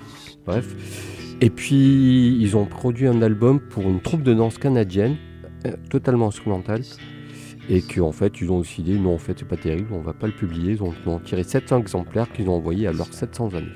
Bref. 0.44 0.74
Et 1.40 1.48
puis 1.50 2.36
ils 2.38 2.54
ont 2.56 2.66
produit 2.66 3.06
un 3.06 3.22
album 3.22 3.58
pour 3.60 3.84
une 3.84 4.00
troupe 4.00 4.22
de 4.22 4.34
danse 4.34 4.58
canadienne, 4.58 5.16
totalement 5.90 6.26
instrumentale. 6.28 6.82
Et 7.68 7.82
qu'en 7.82 8.12
fait 8.12 8.40
ils 8.40 8.50
ont 8.50 8.60
décidé, 8.60 8.98
non 8.98 9.14
en 9.14 9.18
fait 9.18 9.34
c'est 9.38 9.48
pas 9.48 9.56
terrible, 9.56 9.88
on 9.92 10.00
va 10.00 10.12
pas 10.12 10.26
le 10.26 10.32
publier. 10.32 10.72
Ils 10.72 10.82
ont, 10.82 10.92
ils 11.04 11.08
ont 11.08 11.18
tiré 11.18 11.42
700 11.42 11.78
exemplaires 11.78 12.30
qu'ils 12.32 12.48
ont 12.48 12.54
envoyés 12.56 12.86
à 12.86 12.92
leurs 12.92 13.12
700 13.12 13.54
amis. 13.54 13.68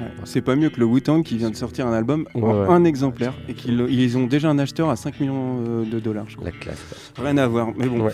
Ouais. 0.00 0.06
C'est 0.24 0.42
pas 0.42 0.54
mieux 0.54 0.70
que 0.70 0.78
le 0.78 0.86
Wu-Tang 0.86 1.22
qui 1.22 1.36
vient 1.36 1.50
de 1.50 1.56
sortir 1.56 1.86
un 1.86 1.92
album 1.92 2.26
en 2.34 2.40
Ouais, 2.40 2.68
un 2.68 2.84
exemplaire 2.84 3.34
et 3.48 3.54
qu'ils 3.54 3.80
ils 3.90 4.16
ont 4.16 4.26
déjà 4.26 4.48
un 4.48 4.58
acheteur 4.58 4.90
à 4.90 4.96
5 4.96 5.20
millions 5.20 5.64
euh, 5.66 5.84
de 5.84 5.98
dollars, 5.98 6.26
je 6.28 6.36
crois. 6.36 6.50
La 6.50 6.56
classe. 6.56 6.84
Rien 7.16 7.36
à 7.36 7.46
voir, 7.46 7.68
mais 7.76 7.86
bon. 7.86 8.08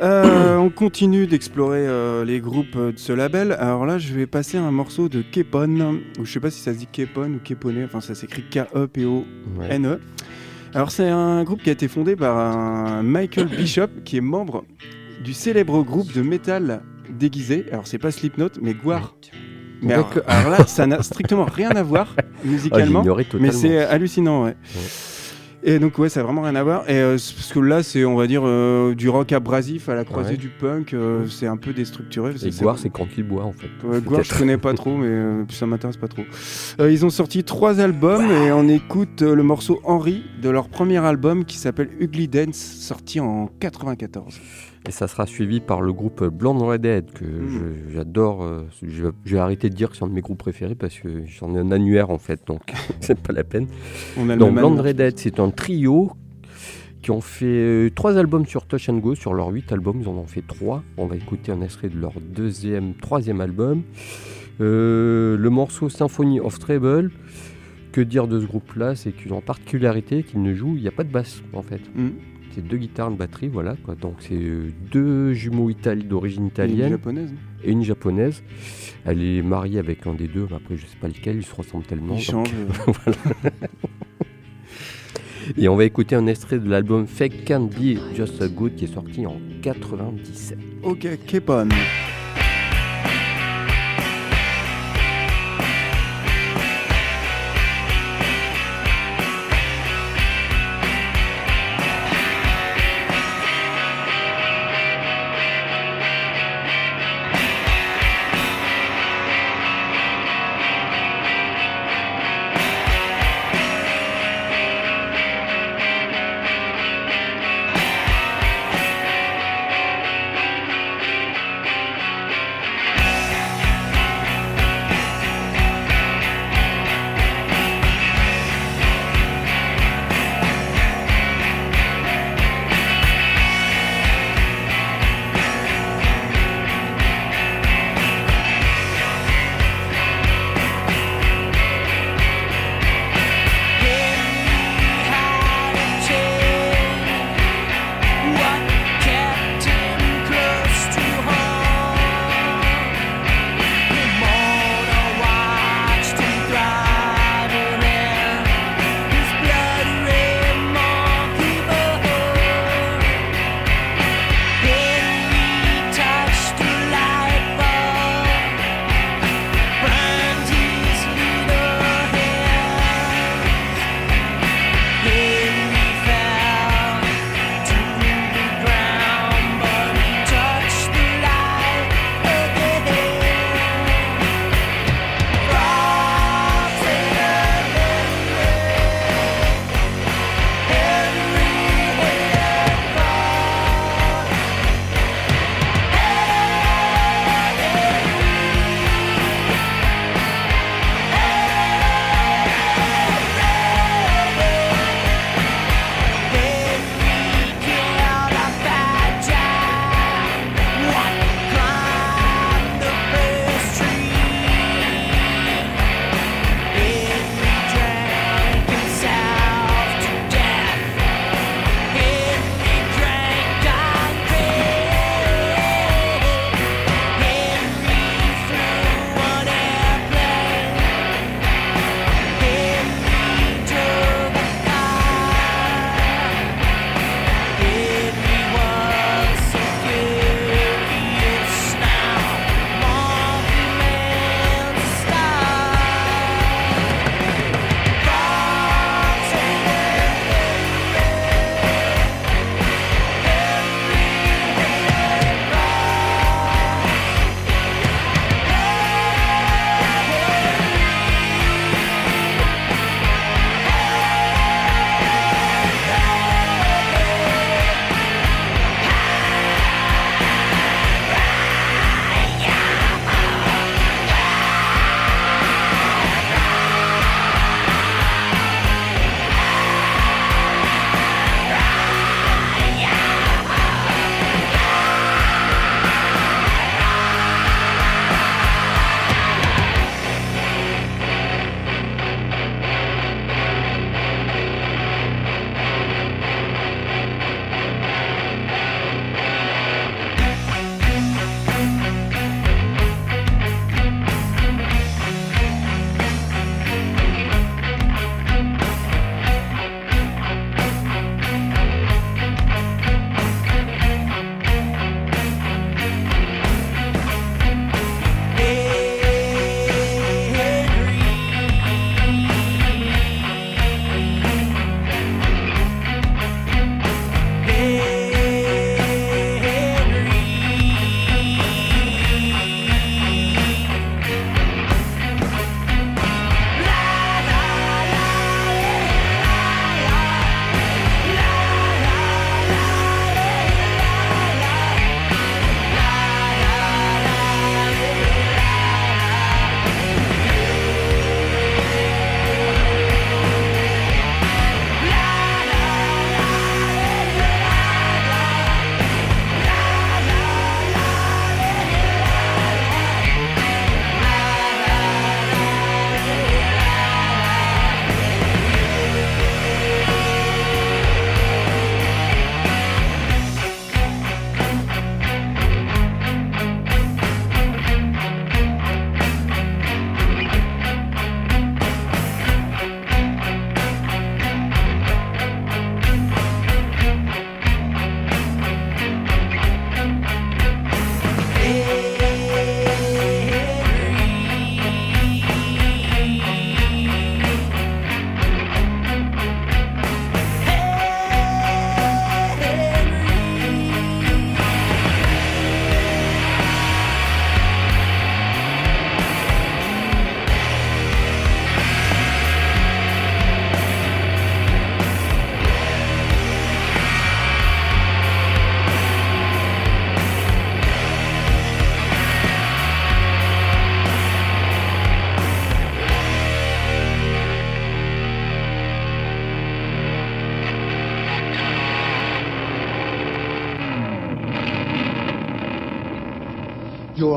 Euh, 0.00 0.56
on 0.56 0.70
continue 0.70 1.26
d'explorer 1.26 1.86
euh, 1.86 2.24
les 2.24 2.40
groupes 2.40 2.76
de 2.76 2.96
ce 2.96 3.12
label. 3.12 3.52
Alors 3.52 3.86
là, 3.86 3.98
je 3.98 4.12
vais 4.14 4.26
passer 4.26 4.58
un 4.58 4.70
morceau 4.70 5.08
de 5.08 5.22
Kepon, 5.22 6.00
ou 6.18 6.24
je 6.24 6.32
sais 6.32 6.40
pas 6.40 6.50
si 6.50 6.60
ça 6.60 6.72
se 6.72 6.78
dit 6.78 6.88
Kepon 6.90 7.34
ou 7.34 7.38
Kepone, 7.38 7.84
enfin 7.84 8.00
ça 8.00 8.14
s'écrit 8.14 8.42
K-E-P-O-N-E. 8.42 9.90
Ouais. 9.90 9.98
Alors 10.74 10.90
c'est 10.90 11.08
un 11.08 11.42
groupe 11.44 11.62
qui 11.62 11.70
a 11.70 11.72
été 11.72 11.88
fondé 11.88 12.14
par 12.16 12.36
un 12.36 13.02
Michael 13.02 13.48
Bishop, 13.48 13.88
qui 14.04 14.18
est 14.18 14.22
membre 14.22 14.64
du 15.24 15.32
célèbre 15.32 15.82
groupe 15.82 16.12
de 16.12 16.22
métal 16.22 16.82
déguisé. 17.10 17.66
Alors 17.72 17.86
c'est 17.86 17.98
pas 17.98 18.10
Slipknot, 18.10 18.50
mais 18.60 18.74
Guar. 18.74 19.14
Mais 19.80 19.94
alors, 19.94 20.10
là, 20.50 20.66
ça 20.66 20.86
n'a 20.86 21.02
strictement 21.02 21.44
rien 21.44 21.70
à 21.70 21.82
voir 21.82 22.14
Ah, 22.18 22.22
musicalement. 22.44 23.02
mais 23.38 23.52
c'est 23.52 23.78
hallucinant, 23.78 24.44
ouais. 24.44 24.50
Ouais. 24.74 24.82
Et 25.62 25.78
donc 25.80 25.98
ouais, 25.98 26.08
ça 26.08 26.20
a 26.20 26.22
vraiment 26.22 26.42
rien 26.42 26.54
à 26.54 26.62
voir. 26.62 26.88
Et 26.88 26.94
euh, 27.00 27.12
parce 27.12 27.52
que 27.52 27.58
là, 27.58 27.82
c'est 27.82 28.04
on 28.04 28.14
va 28.14 28.26
dire 28.26 28.42
euh, 28.44 28.94
du 28.94 29.08
rock 29.08 29.32
abrasif 29.32 29.88
à 29.88 29.94
la 29.94 30.04
croisée 30.04 30.30
Ouais. 30.32 30.36
du 30.36 30.48
punk. 30.48 30.94
euh, 30.94 31.26
c'est 31.28 31.46
un 31.48 31.56
peu 31.56 31.72
déstructuré. 31.72 32.32
Et 32.44 32.50
Guar, 32.50 32.78
c'est 32.78 32.90
quand 32.90 33.06
il 33.16 33.24
boit 33.24 33.44
en 33.44 33.52
fait. 33.52 33.68
Gouard, 34.04 34.22
je 34.22 34.34
connais 34.38 34.56
pas 34.58 34.72
trop, 34.74 34.96
mais 34.96 35.44
ça 35.50 35.66
m'intéresse 35.66 35.96
pas 35.96 36.08
trop. 36.08 36.22
Ils 36.80 37.04
ont 37.04 37.10
sorti 37.10 37.42
trois 37.44 37.80
albums 37.80 38.30
et 38.30 38.52
on 38.52 38.68
écoute 38.68 39.22
le 39.22 39.42
morceau 39.42 39.80
Henry 39.84 40.22
de 40.40 40.48
leur 40.48 40.68
premier 40.68 40.98
album 40.98 41.44
qui 41.44 41.56
s'appelle 41.56 41.90
Ugly 41.98 42.28
Dance, 42.28 42.56
sorti 42.56 43.18
en 43.20 43.50
94. 43.60 44.38
Et 44.88 44.90
ça 44.90 45.06
sera 45.06 45.26
suivi 45.26 45.60
par 45.60 45.82
le 45.82 45.92
groupe 45.92 46.24
Blonde 46.24 46.62
Redhead, 46.62 47.12
que 47.12 47.24
Mm. 47.24 47.48
je- 47.88 47.92
j'adore. 47.94 48.42
euh, 48.42 48.62
je, 48.82 49.04
vais- 49.04 49.12
je 49.24 49.34
vais 49.34 49.40
arrêter 49.40 49.68
de 49.68 49.74
dire 49.74 49.90
que 49.90 49.96
c'est 49.96 50.04
un 50.04 50.08
de 50.08 50.12
mes 50.14 50.22
groupes 50.22 50.38
préférés 50.38 50.74
parce 50.74 50.98
que 50.98 51.24
j'en 51.26 51.54
ai 51.54 51.58
un 51.58 51.70
annuaire 51.72 52.08
en 52.10 52.18
fait, 52.18 52.40
donc 52.46 52.62
c'est 53.00 53.20
pas 53.20 53.32
la 53.34 53.44
peine. 53.44 53.66
On 54.18 54.28
a 54.30 54.36
Donc 54.36 54.54
Blonde. 54.54 54.80
Redhead, 54.80 55.18
c'est 55.18 55.38
un 55.40 55.50
trio 55.50 56.12
qui 57.02 57.10
ont 57.10 57.20
fait 57.20 57.44
euh, 57.46 57.90
trois 57.94 58.16
albums 58.16 58.46
sur 58.46 58.66
Touch 58.66 58.88
and 58.88 58.96
Go. 58.98 59.14
Sur 59.14 59.34
leurs 59.34 59.48
huit 59.48 59.70
albums, 59.72 60.00
ils 60.00 60.08
en 60.08 60.14
ont 60.16 60.26
fait 60.26 60.42
trois. 60.46 60.82
On 60.96 61.06
va 61.06 61.16
écouter 61.16 61.52
un 61.52 61.60
extrait 61.60 61.88
de 61.90 61.98
leur 61.98 62.14
deuxième, 62.20 62.94
troisième 62.94 63.40
album. 63.40 63.82
Euh, 64.60 65.36
le 65.36 65.50
morceau 65.50 65.88
Symphony 65.88 66.40
of 66.40 66.58
Treble. 66.58 67.10
Que 67.92 68.00
dire 68.02 68.26
de 68.28 68.38
ce 68.40 68.46
groupe-là? 68.46 68.94
C'est 68.94 69.12
qu'ils 69.12 69.32
ont 69.32 69.38
en 69.38 69.40
particularité 69.42 70.22
qu'ils 70.22 70.42
ne 70.42 70.54
jouent, 70.54 70.74
il 70.76 70.82
n'y 70.82 70.88
a 70.88 70.92
pas 70.92 71.04
de 71.04 71.10
basse 71.12 71.42
en 71.52 71.62
fait. 71.62 71.80
Mm. 71.94 72.08
C'est 72.58 72.66
deux 72.66 72.76
guitares, 72.78 73.08
une 73.10 73.16
batterie, 73.16 73.46
voilà. 73.46 73.76
Quoi. 73.84 73.94
Donc 73.94 74.16
c'est 74.18 74.34
euh, 74.34 74.72
deux 74.90 75.32
jumeaux 75.32 75.70
itali- 75.70 76.02
d'origine 76.08 76.40
Et 76.42 76.46
une 76.46 76.48
italienne 76.48 76.90
japonaise. 76.90 77.32
et 77.62 77.70
une 77.70 77.84
japonaise. 77.84 78.42
Elle 79.04 79.22
est 79.22 79.42
mariée 79.42 79.78
avec 79.78 80.04
un 80.08 80.14
des 80.14 80.26
deux, 80.26 80.48
mais 80.50 80.56
après 80.56 80.76
je 80.76 80.84
sais 80.84 80.96
pas 81.00 81.06
lequel, 81.06 81.36
ils 81.36 81.44
se 81.44 81.54
ressemblent 81.54 81.86
tellement. 81.86 82.16
Ils 82.16 82.26
donc- 82.32 82.48
changent. 82.48 82.54
euh. 83.06 83.50
Et 85.56 85.68
on 85.68 85.76
va 85.76 85.84
écouter 85.84 86.16
un 86.16 86.26
extrait 86.26 86.58
de 86.58 86.68
l'album 86.68 87.06
Fake 87.06 87.44
Can't 87.44 87.68
Be 87.68 87.96
Just 88.16 88.42
a 88.42 88.48
Good 88.48 88.74
qui 88.74 88.86
est 88.86 88.92
sorti 88.92 89.24
en 89.24 89.36
97. 89.62 90.58
Ok. 90.82 91.06
Thank 91.46 92.17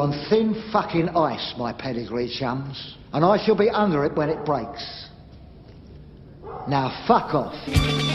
on 0.01 0.11
thin 0.31 0.55
fucking 0.71 1.09
ice, 1.09 1.53
my 1.59 1.71
pedigree 1.71 2.27
chums, 2.39 2.95
and 3.13 3.23
I 3.23 3.37
shall 3.45 3.55
be 3.55 3.69
under 3.69 4.03
it 4.03 4.15
when 4.15 4.29
it 4.29 4.43
breaks. 4.43 5.05
Now 6.67 7.05
fuck 7.07 7.35
off. 7.35 8.10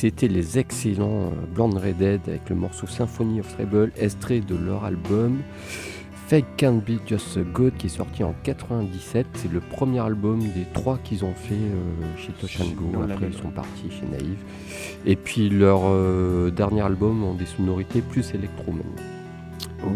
C'était 0.00 0.28
les 0.28 0.60
excellents 0.60 1.32
euh, 1.32 1.46
Blonde 1.52 1.76
Redhead 1.76 2.20
avec 2.28 2.48
le 2.50 2.54
morceau 2.54 2.86
Symphony 2.86 3.40
of 3.40 3.52
Treble, 3.52 3.90
extrait 3.96 4.38
de 4.38 4.54
leur 4.54 4.84
album 4.84 5.38
Fake 6.28 6.44
Can't 6.56 6.80
Be 6.86 7.00
Just 7.04 7.36
a 7.36 7.40
God 7.40 7.72
qui 7.76 7.86
est 7.86 7.96
sorti 7.96 8.22
en 8.22 8.32
97. 8.44 9.26
C'est 9.34 9.50
le 9.50 9.58
premier 9.58 9.98
album 9.98 10.38
des 10.38 10.66
trois 10.72 10.98
qu'ils 10.98 11.24
ont 11.24 11.34
fait 11.34 11.54
euh, 11.54 12.16
chez 12.16 12.30
Touch 12.30 12.60
and 12.60 12.76
Go. 12.76 12.90
Dans 12.92 13.08
la 13.08 13.14
Après, 13.14 13.26
ils 13.26 13.36
sont 13.36 13.50
partis 13.50 13.90
chez 13.90 14.06
Naïve. 14.06 14.38
Et 15.04 15.16
puis 15.16 15.50
leur 15.50 15.80
euh, 15.86 16.52
dernier 16.52 16.82
album 16.82 17.24
ont 17.24 17.34
des 17.34 17.46
sonorités 17.46 18.00
plus 18.00 18.32
électro. 18.34 18.72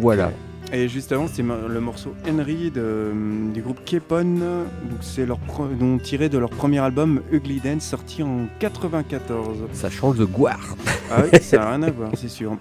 Voilà. 0.01 0.33
Et 0.75 0.89
juste 0.89 1.13
avant, 1.13 1.27
c'est 1.27 1.43
le 1.43 1.81
morceau 1.81 2.15
Henry 2.27 2.71
de- 2.71 3.13
du 3.53 3.61
groupe 3.61 3.85
Kepon. 3.85 4.25
Donc 4.25 4.99
c'est 5.03 5.27
leur 5.27 5.39
donc 5.79 6.03
tiré 6.03 6.29
de 6.31 6.39
leur 6.39 6.49
premier 6.49 6.79
album 6.79 7.21
Ugly 7.31 7.61
Dance 7.61 7.83
sorti 7.85 8.23
en 8.23 8.47
94. 8.59 9.59
Ça 9.73 9.91
change 9.91 10.17
de 10.17 10.25
goire. 10.25 10.77
Ah 11.11 11.25
oui, 11.31 11.39
ça 11.43 11.59
n'a 11.59 11.71
rien 11.71 11.83
à 11.83 11.91
voir, 11.91 12.11
c'est 12.15 12.29
sûr. 12.31 12.57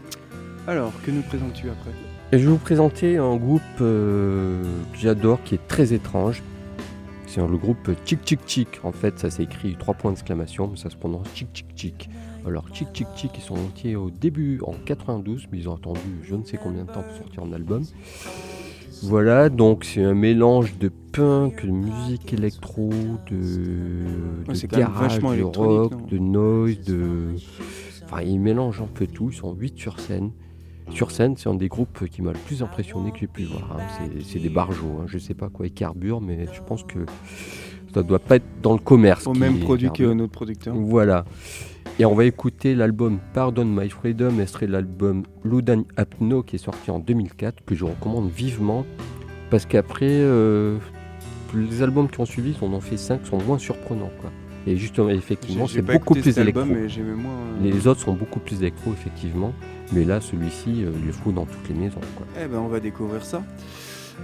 Alors, 0.67 0.91
que 1.05 1.11
nous 1.11 1.21
présentes-tu 1.21 1.69
après? 1.69 1.91
Et 2.33 2.39
je 2.39 2.43
vais 2.45 2.51
vous 2.51 2.57
présenter 2.57 3.17
un 3.17 3.35
groupe 3.37 3.61
euh, 3.81 4.61
que 4.93 4.99
j'adore 4.99 5.41
qui 5.43 5.55
est 5.55 5.67
très 5.67 5.93
étrange. 5.93 6.43
C'est 7.27 7.39
le 7.39 7.57
groupe 7.57 7.89
Chick 8.05 8.19
Chick 8.25 8.39
Chick. 8.45 8.67
En 8.83 8.91
fait, 8.91 9.17
ça 9.19 9.29
s'écrit 9.29 9.77
trois 9.79 9.93
points 9.93 10.11
d'exclamation, 10.11 10.67
mais 10.69 10.77
ça 10.77 10.89
se 10.89 10.97
prononce 10.97 11.27
Chick 11.33 11.47
Chick 11.53 11.65
Chick. 11.77 12.09
Alors, 12.45 12.65
Chick 12.73 12.87
Chick 12.93 13.07
Chick, 13.15 13.31
ils 13.37 13.41
sont 13.41 13.55
montés 13.55 13.95
au 13.95 14.09
début 14.09 14.59
en 14.65 14.73
92, 14.85 15.47
mais 15.51 15.59
ils 15.59 15.69
ont 15.69 15.75
attendu 15.75 15.99
je 16.23 16.35
ne 16.35 16.43
sais 16.43 16.57
combien 16.61 16.83
de 16.83 16.91
temps 16.91 17.03
pour 17.03 17.15
sortir 17.17 17.43
un 17.43 17.53
album. 17.53 17.83
Voilà, 19.03 19.49
donc 19.49 19.83
c'est 19.83 20.03
un 20.03 20.13
mélange 20.13 20.77
de 20.77 20.89
punk, 21.11 21.65
de 21.65 21.71
musique 21.71 22.33
électro, 22.33 22.89
de, 23.29 23.35
même 24.47 24.57
garage, 24.69 25.19
de 25.19 25.43
rock, 25.43 25.91
non 25.91 26.05
de 26.09 26.17
noise, 26.17 26.81
de... 26.81 27.29
Enfin, 28.03 28.21
ils 28.21 28.39
mélangent 28.39 28.81
un 28.81 28.87
peu 28.93 29.07
tout, 29.07 29.29
ils 29.31 29.35
sont 29.35 29.53
8 29.53 29.77
sur 29.77 29.99
scène. 29.99 30.31
Sur 30.91 31.11
scène, 31.11 31.35
c'est 31.37 31.47
un 31.49 31.55
des 31.55 31.67
groupes 31.69 32.05
qui 32.09 32.21
m'a 32.21 32.33
le 32.33 32.39
plus 32.39 32.61
impressionné 32.61 33.11
que 33.11 33.19
j'ai 33.19 33.27
pu 33.27 33.43
voir. 33.45 33.77
hein. 33.79 34.07
C'est- 34.23 34.39
des 34.39 34.49
barjots, 34.49 34.99
hein. 35.01 35.05
je 35.07 35.17
sais 35.17 35.33
pas 35.33 35.49
quoi 35.49 35.67
ils 35.67 35.73
carburent, 35.73 36.21
mais 36.21 36.47
je 36.53 36.61
pense 36.61 36.83
que 36.83 36.99
ça 37.93 38.03
doit 38.03 38.19
pas 38.19 38.35
être 38.37 38.45
dans 38.61 38.73
le 38.73 38.79
commerce. 38.79 39.25
Au 39.25 39.33
même 39.33 39.59
produit 39.59 39.89
que 39.91 40.03
notre 40.13 40.31
producteur. 40.31 40.75
Voilà. 40.75 41.25
Et 41.99 42.05
on 42.05 42.15
va 42.15 42.25
écouter 42.25 42.73
l'album 42.73 43.19
Pardon 43.33 43.65
My 43.65 43.89
Freedom, 43.89 44.39
extrait 44.39 44.65
de 44.65 44.71
l'album 44.71 45.23
Ludan 45.43 45.83
Apno 45.97 46.41
qui 46.41 46.55
est 46.55 46.59
sorti 46.59 46.89
en 46.89 46.99
2004, 46.99 47.63
que 47.65 47.75
je 47.75 47.85
recommande 47.85 48.29
vivement, 48.31 48.85
parce 49.51 49.65
qu'après, 49.65 50.07
euh, 50.09 50.77
les 51.53 51.83
albums 51.83 52.09
qui 52.09 52.19
ont 52.19 52.25
suivi, 52.25 52.55
on 52.61 52.73
en 52.73 52.79
fait 52.81 52.97
5, 52.97 53.25
sont 53.27 53.37
moins 53.43 53.59
surprenants. 53.59 54.09
Quoi. 54.19 54.31
Et 54.65 54.77
justement, 54.77 55.09
effectivement, 55.09 55.67
c'est 55.67 55.81
beaucoup 55.83 56.15
plus 56.15 56.37
album, 56.39 56.71
électro. 56.71 57.03
moins. 57.17 57.31
euh, 57.31 57.63
Les 57.71 57.87
autres 57.87 57.99
sont 58.01 58.13
beaucoup 58.13 58.39
plus 58.39 58.59
électro, 58.61 58.91
effectivement, 58.93 59.53
mais 59.91 60.03
là, 60.03 60.21
celui-ci, 60.21 60.83
euh, 60.83 60.91
il 61.05 61.11
fou 61.11 61.31
dans 61.31 61.45
toutes 61.45 61.67
les 61.69 61.75
maisons. 61.75 61.99
Quoi. 62.15 62.25
Eh 62.43 62.47
ben, 62.47 62.59
on 62.59 62.67
va 62.67 62.79
découvrir 62.79 63.23
ça. 63.23 63.43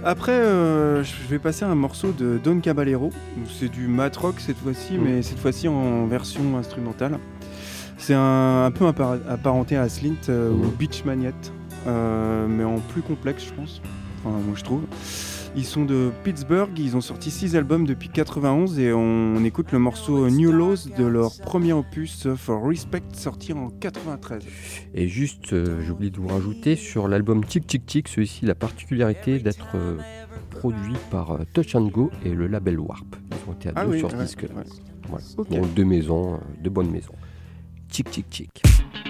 Après, 0.04 0.32
euh, 0.32 1.02
je 1.04 1.12
vais 1.28 1.38
passer 1.40 1.64
à 1.64 1.68
un 1.68 1.74
morceau 1.74 2.12
de 2.12 2.38
Don 2.42 2.60
Caballero. 2.60 3.10
C'est 3.48 3.68
du 3.70 3.88
mat 3.88 4.16
rock 4.16 4.36
cette 4.38 4.58
fois-ci, 4.58 4.94
Mm. 4.94 5.00
mais 5.04 5.22
cette 5.22 5.38
fois-ci 5.38 5.68
en 5.68 6.06
version 6.06 6.56
instrumentale. 6.56 7.18
C'est 7.98 8.14
un, 8.14 8.64
un 8.64 8.70
peu 8.70 8.86
apparenté 8.86 9.76
à 9.76 9.88
Slint 9.88 10.14
euh, 10.28 10.50
ou. 10.50 10.70
Beach 10.78 11.04
Magnet, 11.04 11.32
euh, 11.86 12.46
mais 12.48 12.64
en 12.64 12.78
plus 12.78 13.02
complexe, 13.02 13.44
je 13.48 13.52
pense. 13.54 13.82
Enfin, 14.24 14.36
moi 14.38 14.54
je 14.56 14.64
trouve. 14.64 14.82
Ils 15.56 15.64
sont 15.64 15.84
de 15.84 16.10
Pittsburgh, 16.24 16.70
ils 16.78 16.94
ont 16.96 17.00
sorti 17.00 17.30
6 17.30 17.56
albums 17.56 17.86
depuis 17.86 18.10
91 18.10 18.78
et 18.78 18.92
on 18.92 19.42
écoute 19.44 19.72
le 19.72 19.78
morceau 19.78 20.28
New 20.28 20.52
Laws 20.52 20.88
de 20.96 21.04
leur 21.04 21.32
premier 21.40 21.72
opus 21.72 22.28
For 22.36 22.62
Respect 22.64 23.02
sorti 23.14 23.52
en 23.54 23.70
93. 23.70 24.44
Et 24.94 25.08
juste, 25.08 25.52
euh, 25.54 25.80
j'ai 25.84 25.90
oublié 25.90 26.10
de 26.10 26.18
vous 26.18 26.28
rajouter, 26.28 26.76
sur 26.76 27.08
l'album 27.08 27.44
Tic 27.44 27.66
Tic 27.66 27.86
Tic, 27.86 28.08
celui-ci, 28.08 28.44
la 28.44 28.54
particularité 28.54 29.38
d'être 29.40 29.68
euh, 29.74 29.96
produit 30.50 30.94
par 31.10 31.32
euh, 31.32 31.38
Touch 31.54 31.74
and 31.74 31.86
Go 31.88 32.10
et 32.24 32.30
le 32.30 32.46
label 32.46 32.78
Warp. 32.78 33.16
Ils 33.32 33.50
ont 33.50 33.54
été 33.54 33.70
à 33.70 33.72
Ah 33.76 33.84
deux 33.86 33.92
oui, 33.92 33.98
sur 33.98 34.12
ouais, 34.12 34.22
disque-là. 34.22 34.54
ouais. 34.54 34.64
Voilà. 35.08 35.24
Donc 35.62 35.74
deux 35.74 35.84
maisons, 35.86 36.34
euh, 36.34 36.38
deux 36.62 36.70
bonnes 36.70 36.90
maisons. 36.90 37.14
Tic 37.90 38.10
Tic 38.10 38.30
Tic. 38.30 39.07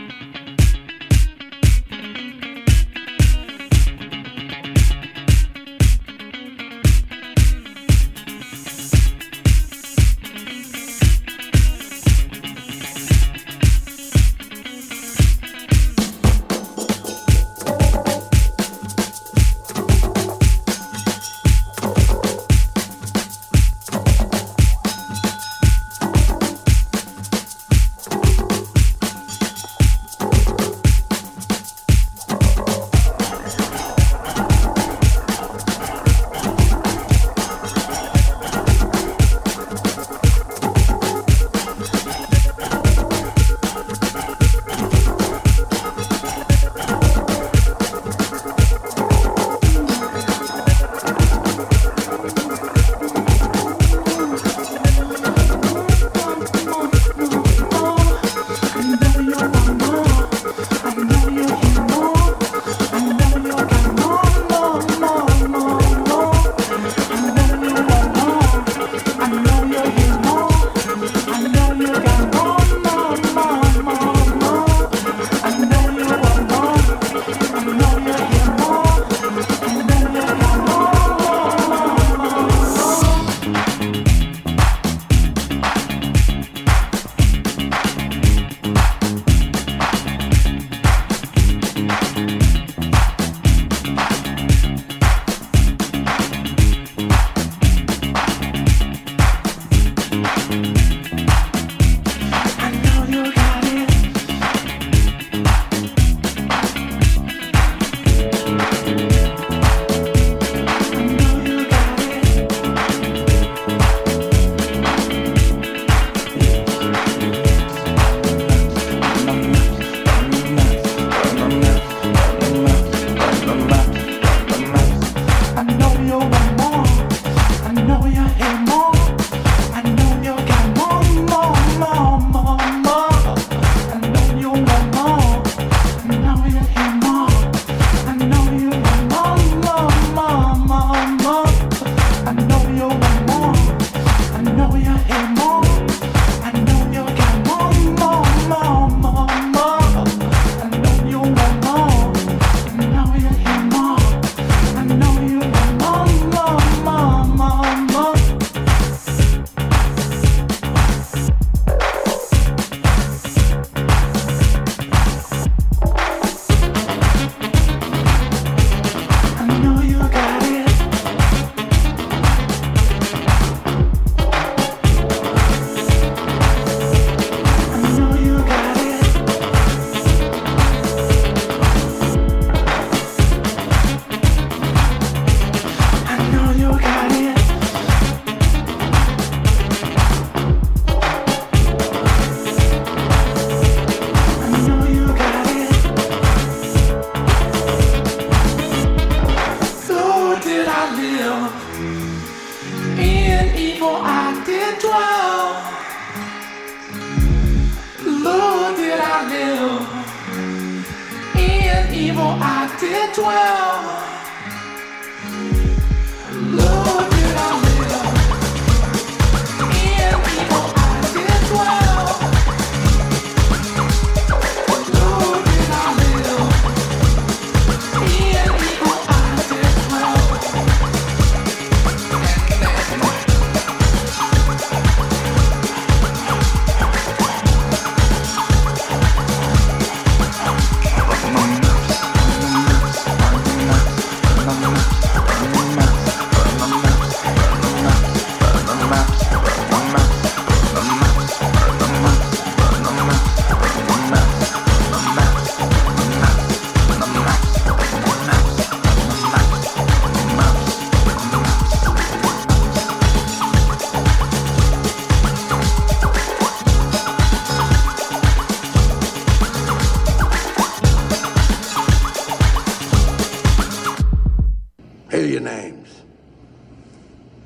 Here 275.19 275.27
are 275.27 275.31
your 275.31 275.41
names 275.41 275.89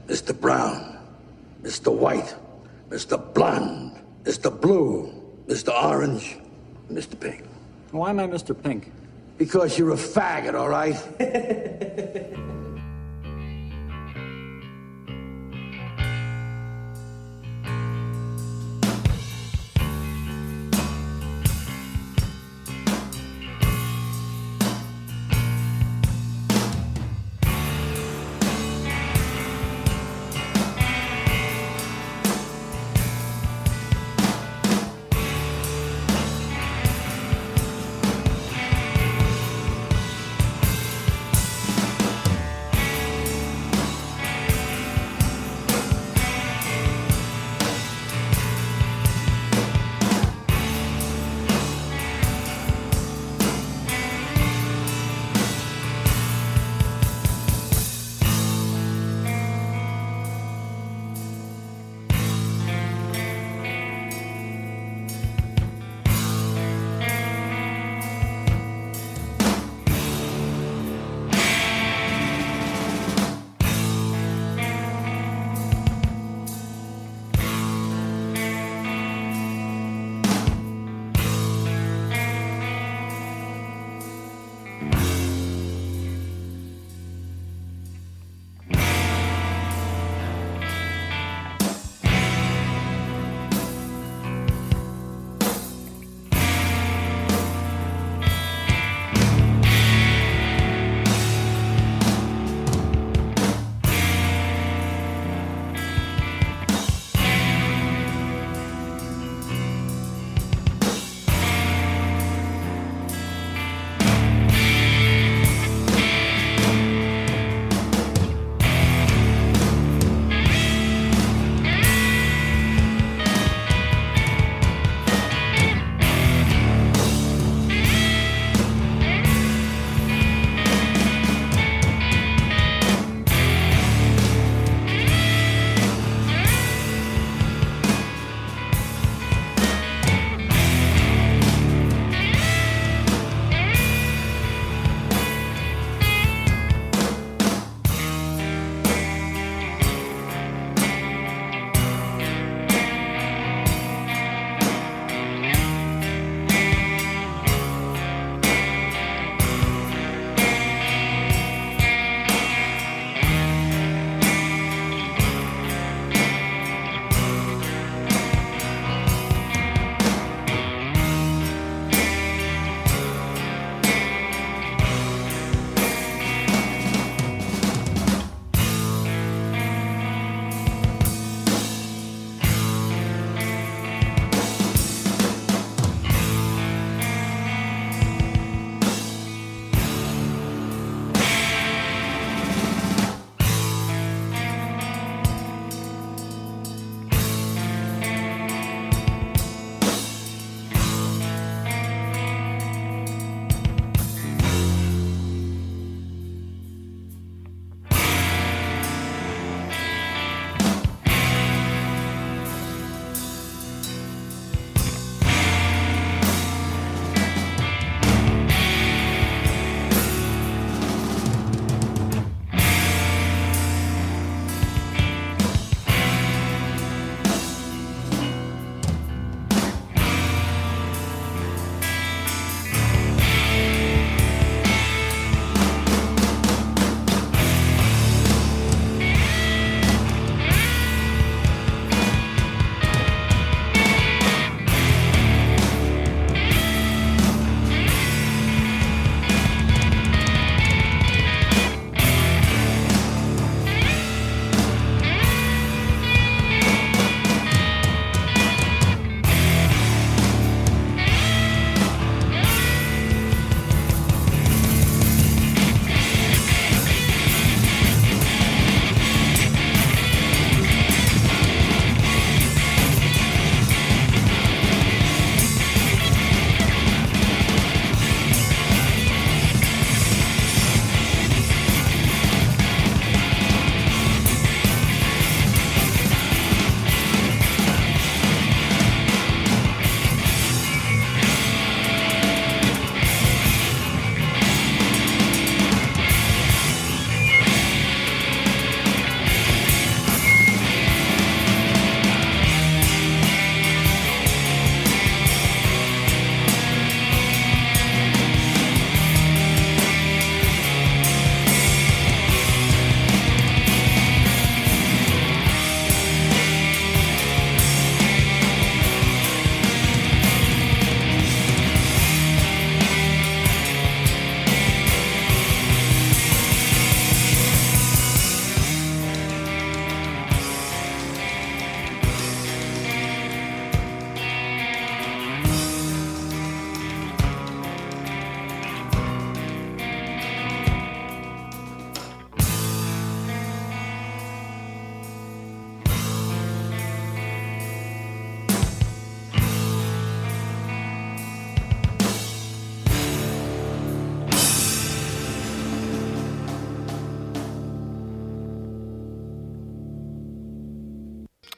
Mr. 0.07 0.39
Brown, 0.39 0.99
Mr. 1.63 1.91
White, 1.91 2.37
Mr. 2.91 3.33
Blonde, 3.33 3.99
Mr. 4.25 4.61
Blue, 4.61 5.11
Mr. 5.47 5.73
Orange, 5.83 6.37
Mr. 6.91 7.19
Pink. 7.19 7.45
Why 7.91 8.11
am 8.11 8.21
I 8.21 8.27
Mr. 8.27 8.55
Pink? 8.63 8.93
Because 9.39 9.79
you're 9.79 9.93
a 9.93 9.97
faggot, 9.97 10.53
all 10.53 10.69
right? 10.69 10.99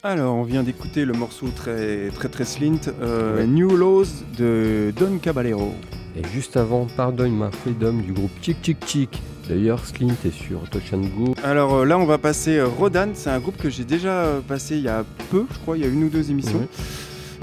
Alors, 0.07 0.35
on 0.37 0.43
vient 0.43 0.63
d'écouter 0.63 1.07
le 1.07 1.15
morceau 1.15 1.49
très 1.57 2.09
très 2.15 2.29
très 2.29 2.45
slint, 2.45 2.79
euh, 3.01 3.39
Ouais. 3.39 3.47
New 3.47 3.75
Laws 3.75 4.05
de 4.39 4.93
Don 4.99 5.17
Caballero. 5.17 5.73
Et 6.17 6.23
juste 6.33 6.59
avant, 6.59 6.87
Pardon 6.95 7.29
My 7.31 7.51
Freedom 7.51 7.95
du 7.95 8.13
groupe 8.13 8.31
Chick 8.43 8.59
Chick 8.63 8.77
Chick. 8.87 9.23
D'ailleurs, 9.49 9.85
Slint 9.85 10.15
est 10.25 10.31
sur 10.31 10.61
Touch 10.71 10.93
and 10.93 11.03
Go. 11.19 11.35
Alors 11.43 11.75
euh, 11.75 11.85
là, 11.85 11.99
on 11.99 12.05
va 12.07 12.19
passer 12.19 12.59
euh, 12.59 12.67
Rodan. 12.67 13.09
C'est 13.15 13.31
un 13.31 13.41
groupe 13.41 13.57
que 13.57 13.69
j'ai 13.71 13.85
déjà 13.85 14.27
passé 14.47 14.77
il 14.77 14.83
y 14.83 14.89
a 14.89 15.05
peu, 15.31 15.45
je 15.53 15.59
crois, 15.59 15.77
il 15.79 15.83
y 15.85 15.87
a 15.87 15.89
une 15.91 16.05
ou 16.05 16.09
deux 16.09 16.31
émissions. 16.31 16.59
Ouais. 16.59 16.69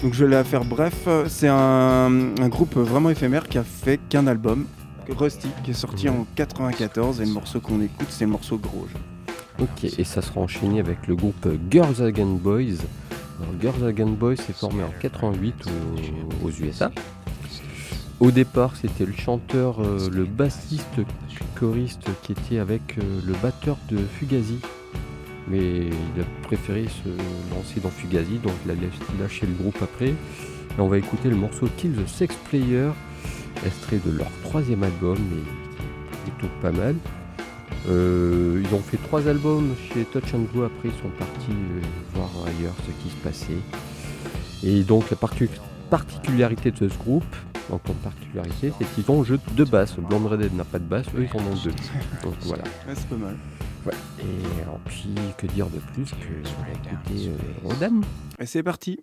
Donc 0.04 0.14
je 0.14 0.24
vais 0.26 0.32
la 0.32 0.44
faire 0.44 0.64
bref. 0.64 1.08
C'est 1.28 1.48
un, 1.48 1.56
un 2.40 2.48
groupe 2.50 2.76
vraiment 2.78 3.10
éphémère 3.10 3.48
qui 3.48 3.58
a 3.58 3.64
fait 3.64 4.00
qu'un 4.10 4.26
album, 4.28 4.66
Rusty, 5.10 5.48
qui 5.64 5.72
est 5.72 5.74
sorti 5.76 6.10
Ouais. 6.10 6.16
en 6.16 6.26
94. 6.36 7.22
Et 7.22 7.26
le 7.26 7.32
morceau 7.32 7.60
qu'on 7.60 7.82
écoute, 7.82 8.08
c'est 8.10 8.26
le 8.26 8.32
morceau 8.32 8.58
Gros. 8.58 8.88
Ok, 9.60 9.84
et 9.84 10.04
ça 10.04 10.22
sera 10.22 10.42
enchaîné 10.42 10.80
avec 10.80 11.08
le 11.08 11.16
groupe 11.16 11.48
Girls 11.70 12.02
Again 12.02 12.26
Boys. 12.42 12.78
Girls 13.60 13.84
Again 13.86 14.08
Boys 14.08 14.36
s'est 14.38 14.54
formé 14.54 14.84
en 14.84 14.92
88 15.00 15.56
au- 15.68 16.48
aux 16.48 16.52
USA. 16.52 16.92
Au 18.20 18.30
départ, 18.32 18.76
c'était 18.76 19.06
le 19.06 19.14
chanteur, 19.14 19.82
euh, 19.82 20.10
le 20.12 20.26
bassiste, 20.26 21.02
choriste 21.60 22.08
qui 22.22 22.34
était 22.34 22.60
avec 22.60 22.98
euh, 23.00 23.02
le 23.26 23.34
batteur 23.42 23.78
de 23.90 23.98
Fugazi. 23.98 24.60
Mais 25.48 25.88
il 25.88 26.22
a 26.22 26.26
préféré 26.44 26.86
se 26.88 27.10
lancer 27.56 27.80
dans 27.82 27.90
Fugazi, 27.90 28.38
donc 28.38 28.54
il 28.66 28.72
a 28.72 28.76
lâ- 28.76 29.20
lâché 29.20 29.48
le 29.48 29.54
groupe 29.54 29.78
après. 29.82 30.14
On 30.78 30.88
va 30.88 30.98
écouter 31.00 31.30
le 31.30 31.36
morceau 31.36 31.68
Kill 31.78 31.94
the 31.94 32.08
Sex 32.08 32.36
Player, 32.50 32.92
extrait 33.66 34.00
de 34.06 34.12
leur 34.16 34.30
troisième 34.44 34.84
album, 34.84 35.18
mais 35.32 36.32
plutôt 36.32 36.54
pas 36.62 36.72
mal. 36.72 36.96
Euh, 37.90 38.62
ils 38.64 38.76
ont 38.76 38.80
fait 38.82 38.98
trois 38.98 39.28
albums 39.28 39.74
chez 39.92 40.04
Touch 40.06 40.34
and 40.36 40.46
Go, 40.54 40.64
après 40.64 40.90
ils 40.90 41.02
sont 41.02 41.10
partis 41.18 41.50
euh, 41.52 41.82
voir 42.14 42.30
ailleurs 42.46 42.76
ce 42.86 42.92
qui 43.04 43.10
se 43.10 43.16
passait. 43.24 43.58
Et 44.64 44.84
donc 44.84 45.10
la 45.10 45.18
partic- 45.18 45.50
particularité 45.90 46.70
de 46.72 46.88
ce 46.88 46.98
groupe, 46.98 47.24
en 47.72 47.78
particularité, 47.80 48.72
c'est 48.78 48.86
qu'ils 48.94 49.10
ont 49.10 49.22
un 49.22 49.26
jeu 49.26 49.40
de 49.56 49.64
basse. 49.64 49.96
Blonde 49.98 50.28
Redhead 50.28 50.54
n'a 50.54 50.64
pas 50.66 50.78
de 50.80 50.84
basse, 50.84 51.06
eux 51.18 51.26
ils 51.34 51.38
en 51.40 51.44
ont 51.44 51.56
deux. 51.64 51.72
Donc 52.24 52.34
voilà. 52.42 52.64
Ouais, 52.88 52.94
c'est 52.94 53.08
pas 53.08 53.16
mal. 53.16 53.36
Ouais. 53.86 53.94
Et 54.20 54.62
alors, 54.62 54.80
puis 54.86 55.10
que 55.38 55.48
dire 55.48 55.66
de 55.68 55.80
plus 55.94 56.12
que 56.12 56.16
on 56.60 56.62
va 56.62 56.70
écouter 56.70 57.30
euh, 57.30 57.68
Rodan 57.68 58.02
Et 58.40 58.46
c'est 58.46 58.62
parti. 58.62 59.00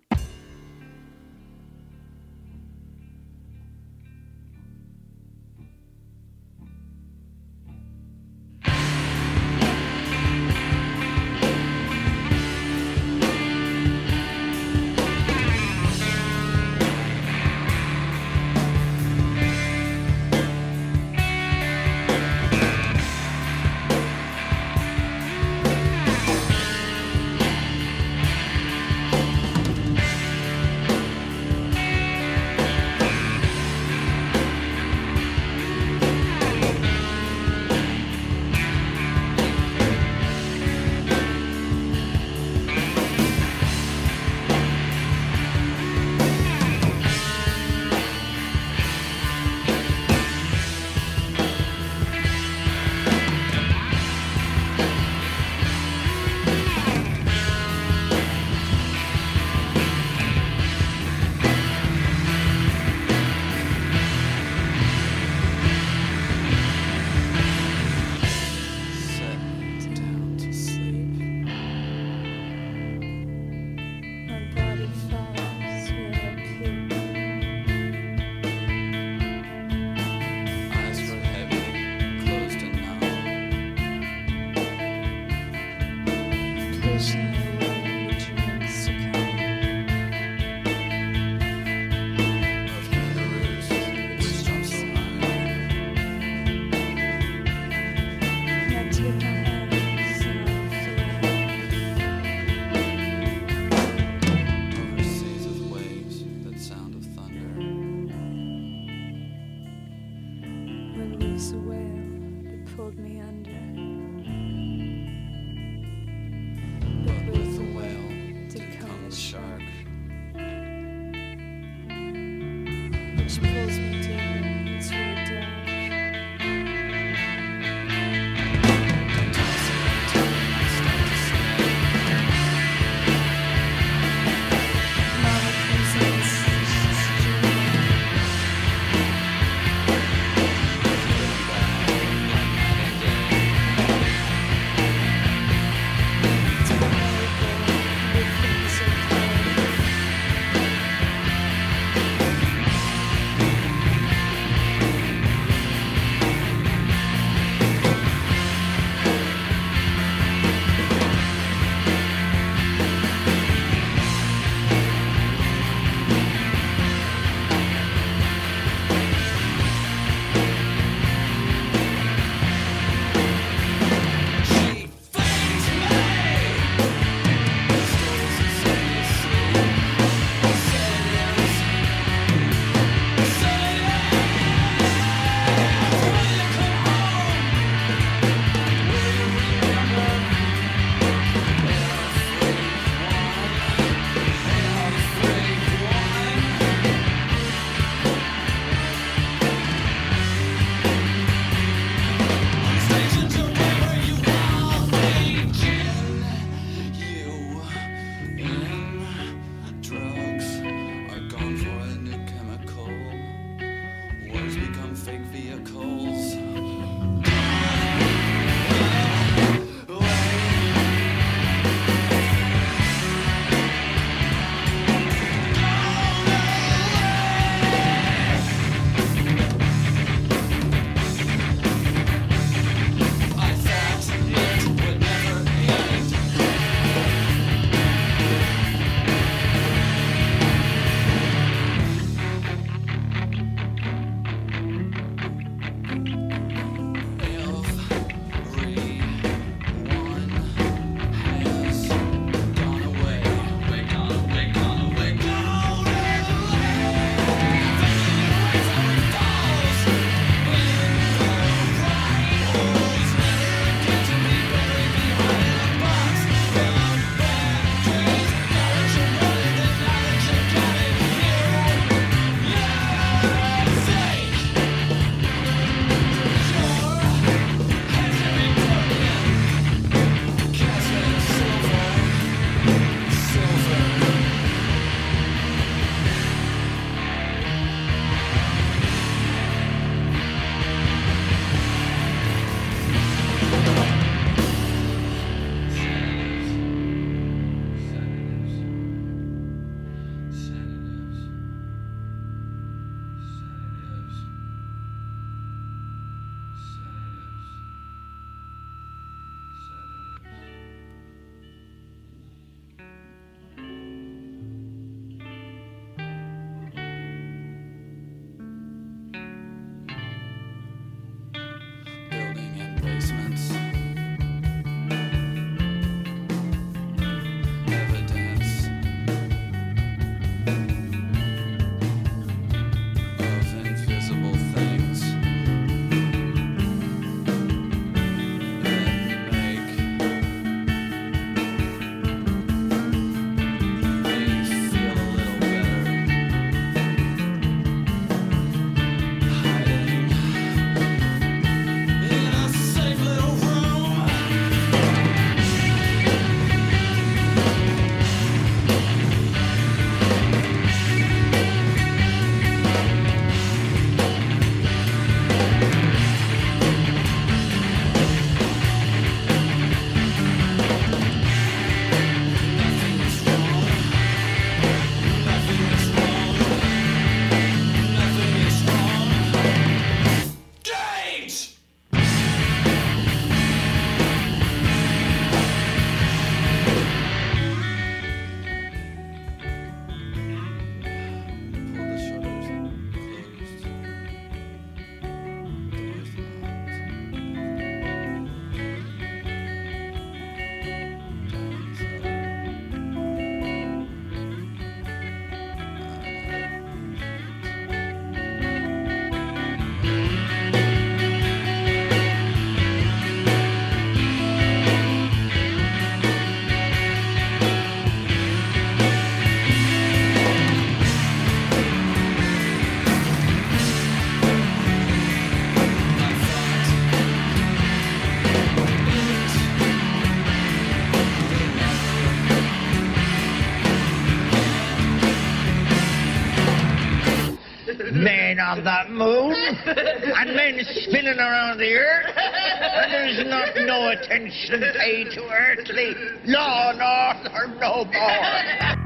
On 438.49 438.63
that 438.63 438.89
moon, 438.89 439.35
and 439.35 440.35
men 440.35 440.59
spinning 440.63 441.19
around 441.19 441.59
the 441.59 441.71
earth, 441.75 442.17
and 442.17 442.91
there's 442.91 443.27
not 443.29 443.55
no 443.67 443.89
attention 443.89 444.63
paid 444.75 445.11
to 445.11 445.21
earthly 445.29 445.93
law 446.25 446.71
and 446.71 446.81
order 446.81 447.59
no 447.59 447.85
more. 447.85 448.78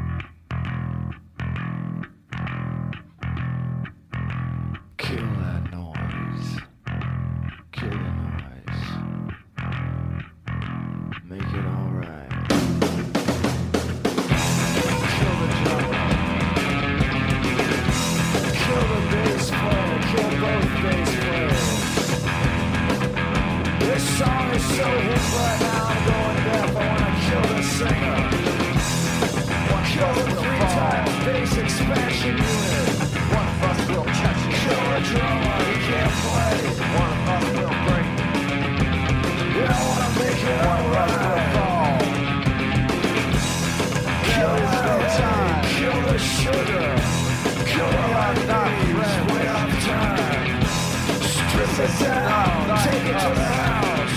Take 51.83 51.91
it 51.91 53.19
to 53.19 53.29
the 53.35 53.43
house. 53.43 54.15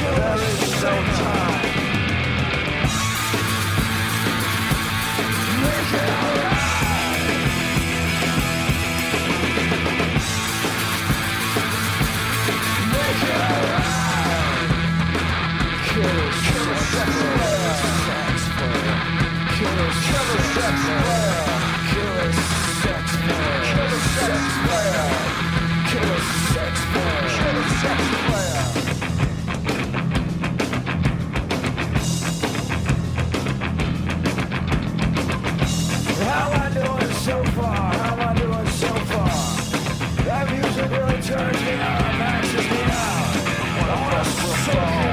There 0.00 0.36
is 0.44 0.82
no 0.82 0.90
time. 0.90 1.47
Strong. 44.70 45.07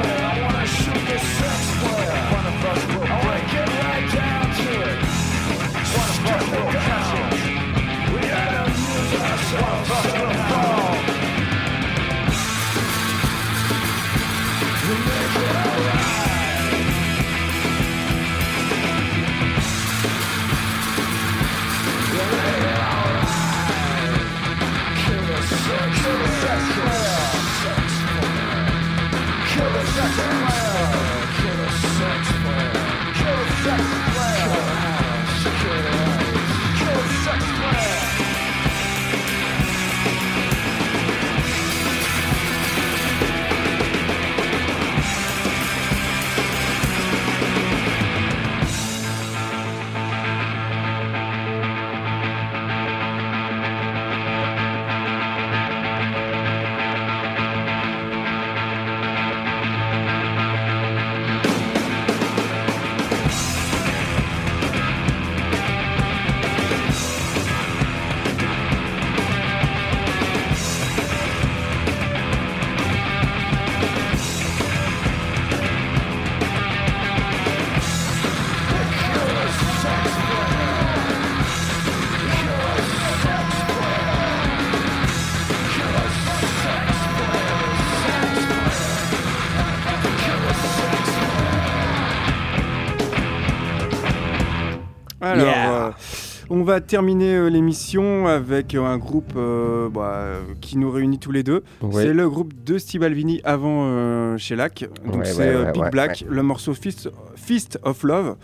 Va 96.66 96.82
terminer 96.82 97.36
euh, 97.36 97.50
l'émission 97.50 98.28
avec 98.28 98.76
euh, 98.76 98.84
un 98.84 98.98
groupe 98.98 99.34
euh, 99.38 99.88
bah, 99.90 100.26
qui 100.60 100.78
nous 100.78 100.92
réunit 100.92 101.20
tous 101.20 101.32
les 101.32 101.44
deux. 101.44 101.64
Ouais. 101.82 102.04
C'est 102.04 102.14
le 102.14 102.30
groupe 102.30 102.54
de 102.64 102.78
Steve 102.78 103.04
Albini 103.04 103.40
avant 103.46 103.86
euh, 103.86 104.38
Shellac. 104.38 104.86
Donc 105.06 105.16
Ouais, 105.16 105.26
c'est 105.26 105.56
ouais, 105.56 105.72
Big 105.72 105.90
Black, 105.92 106.26
le 106.28 106.44
morceau 106.44 106.74
Fist, 106.74 107.10
Fist 107.36 107.80
of 107.84 108.04
Love. 108.04 108.36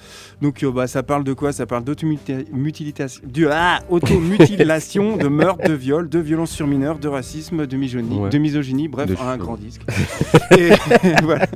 Donc 0.42 0.64
bah, 0.64 0.88
ça 0.88 1.04
parle 1.04 1.24
de 1.24 1.34
quoi? 1.34 1.52
Ça 1.52 1.66
parle 1.66 1.84
d'automutilation, 1.84 3.22
de, 3.26 3.50
ah, 3.52 3.80
automutilation, 3.90 5.18
de 5.18 5.28
meurtre, 5.28 5.68
de 5.68 5.74
viol, 5.74 6.08
de 6.08 6.20
violence 6.20 6.52
sur 6.52 6.68
mineurs, 6.68 7.00
de 7.00 7.08
racisme, 7.08 7.68
de 7.68 7.78
misogynie, 7.78 8.30
de 8.30 8.38
misogynie 8.38 8.88
bref, 8.88 9.08
De 9.08 9.16
un 9.22 9.38
grand 9.38 9.58
disque. 9.58 9.82
et 10.58 10.70
voilà, 11.24 11.48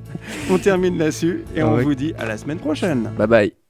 on 0.50 0.58
termine 0.58 0.98
là-dessus 0.98 1.44
et 1.56 1.64
on 1.64 1.78
vous 1.78 1.96
dit 1.96 2.14
à 2.18 2.26
la 2.26 2.38
semaine 2.38 2.60
prochaine. 2.60 3.12
Bye 3.18 3.28
bye. 3.28 3.65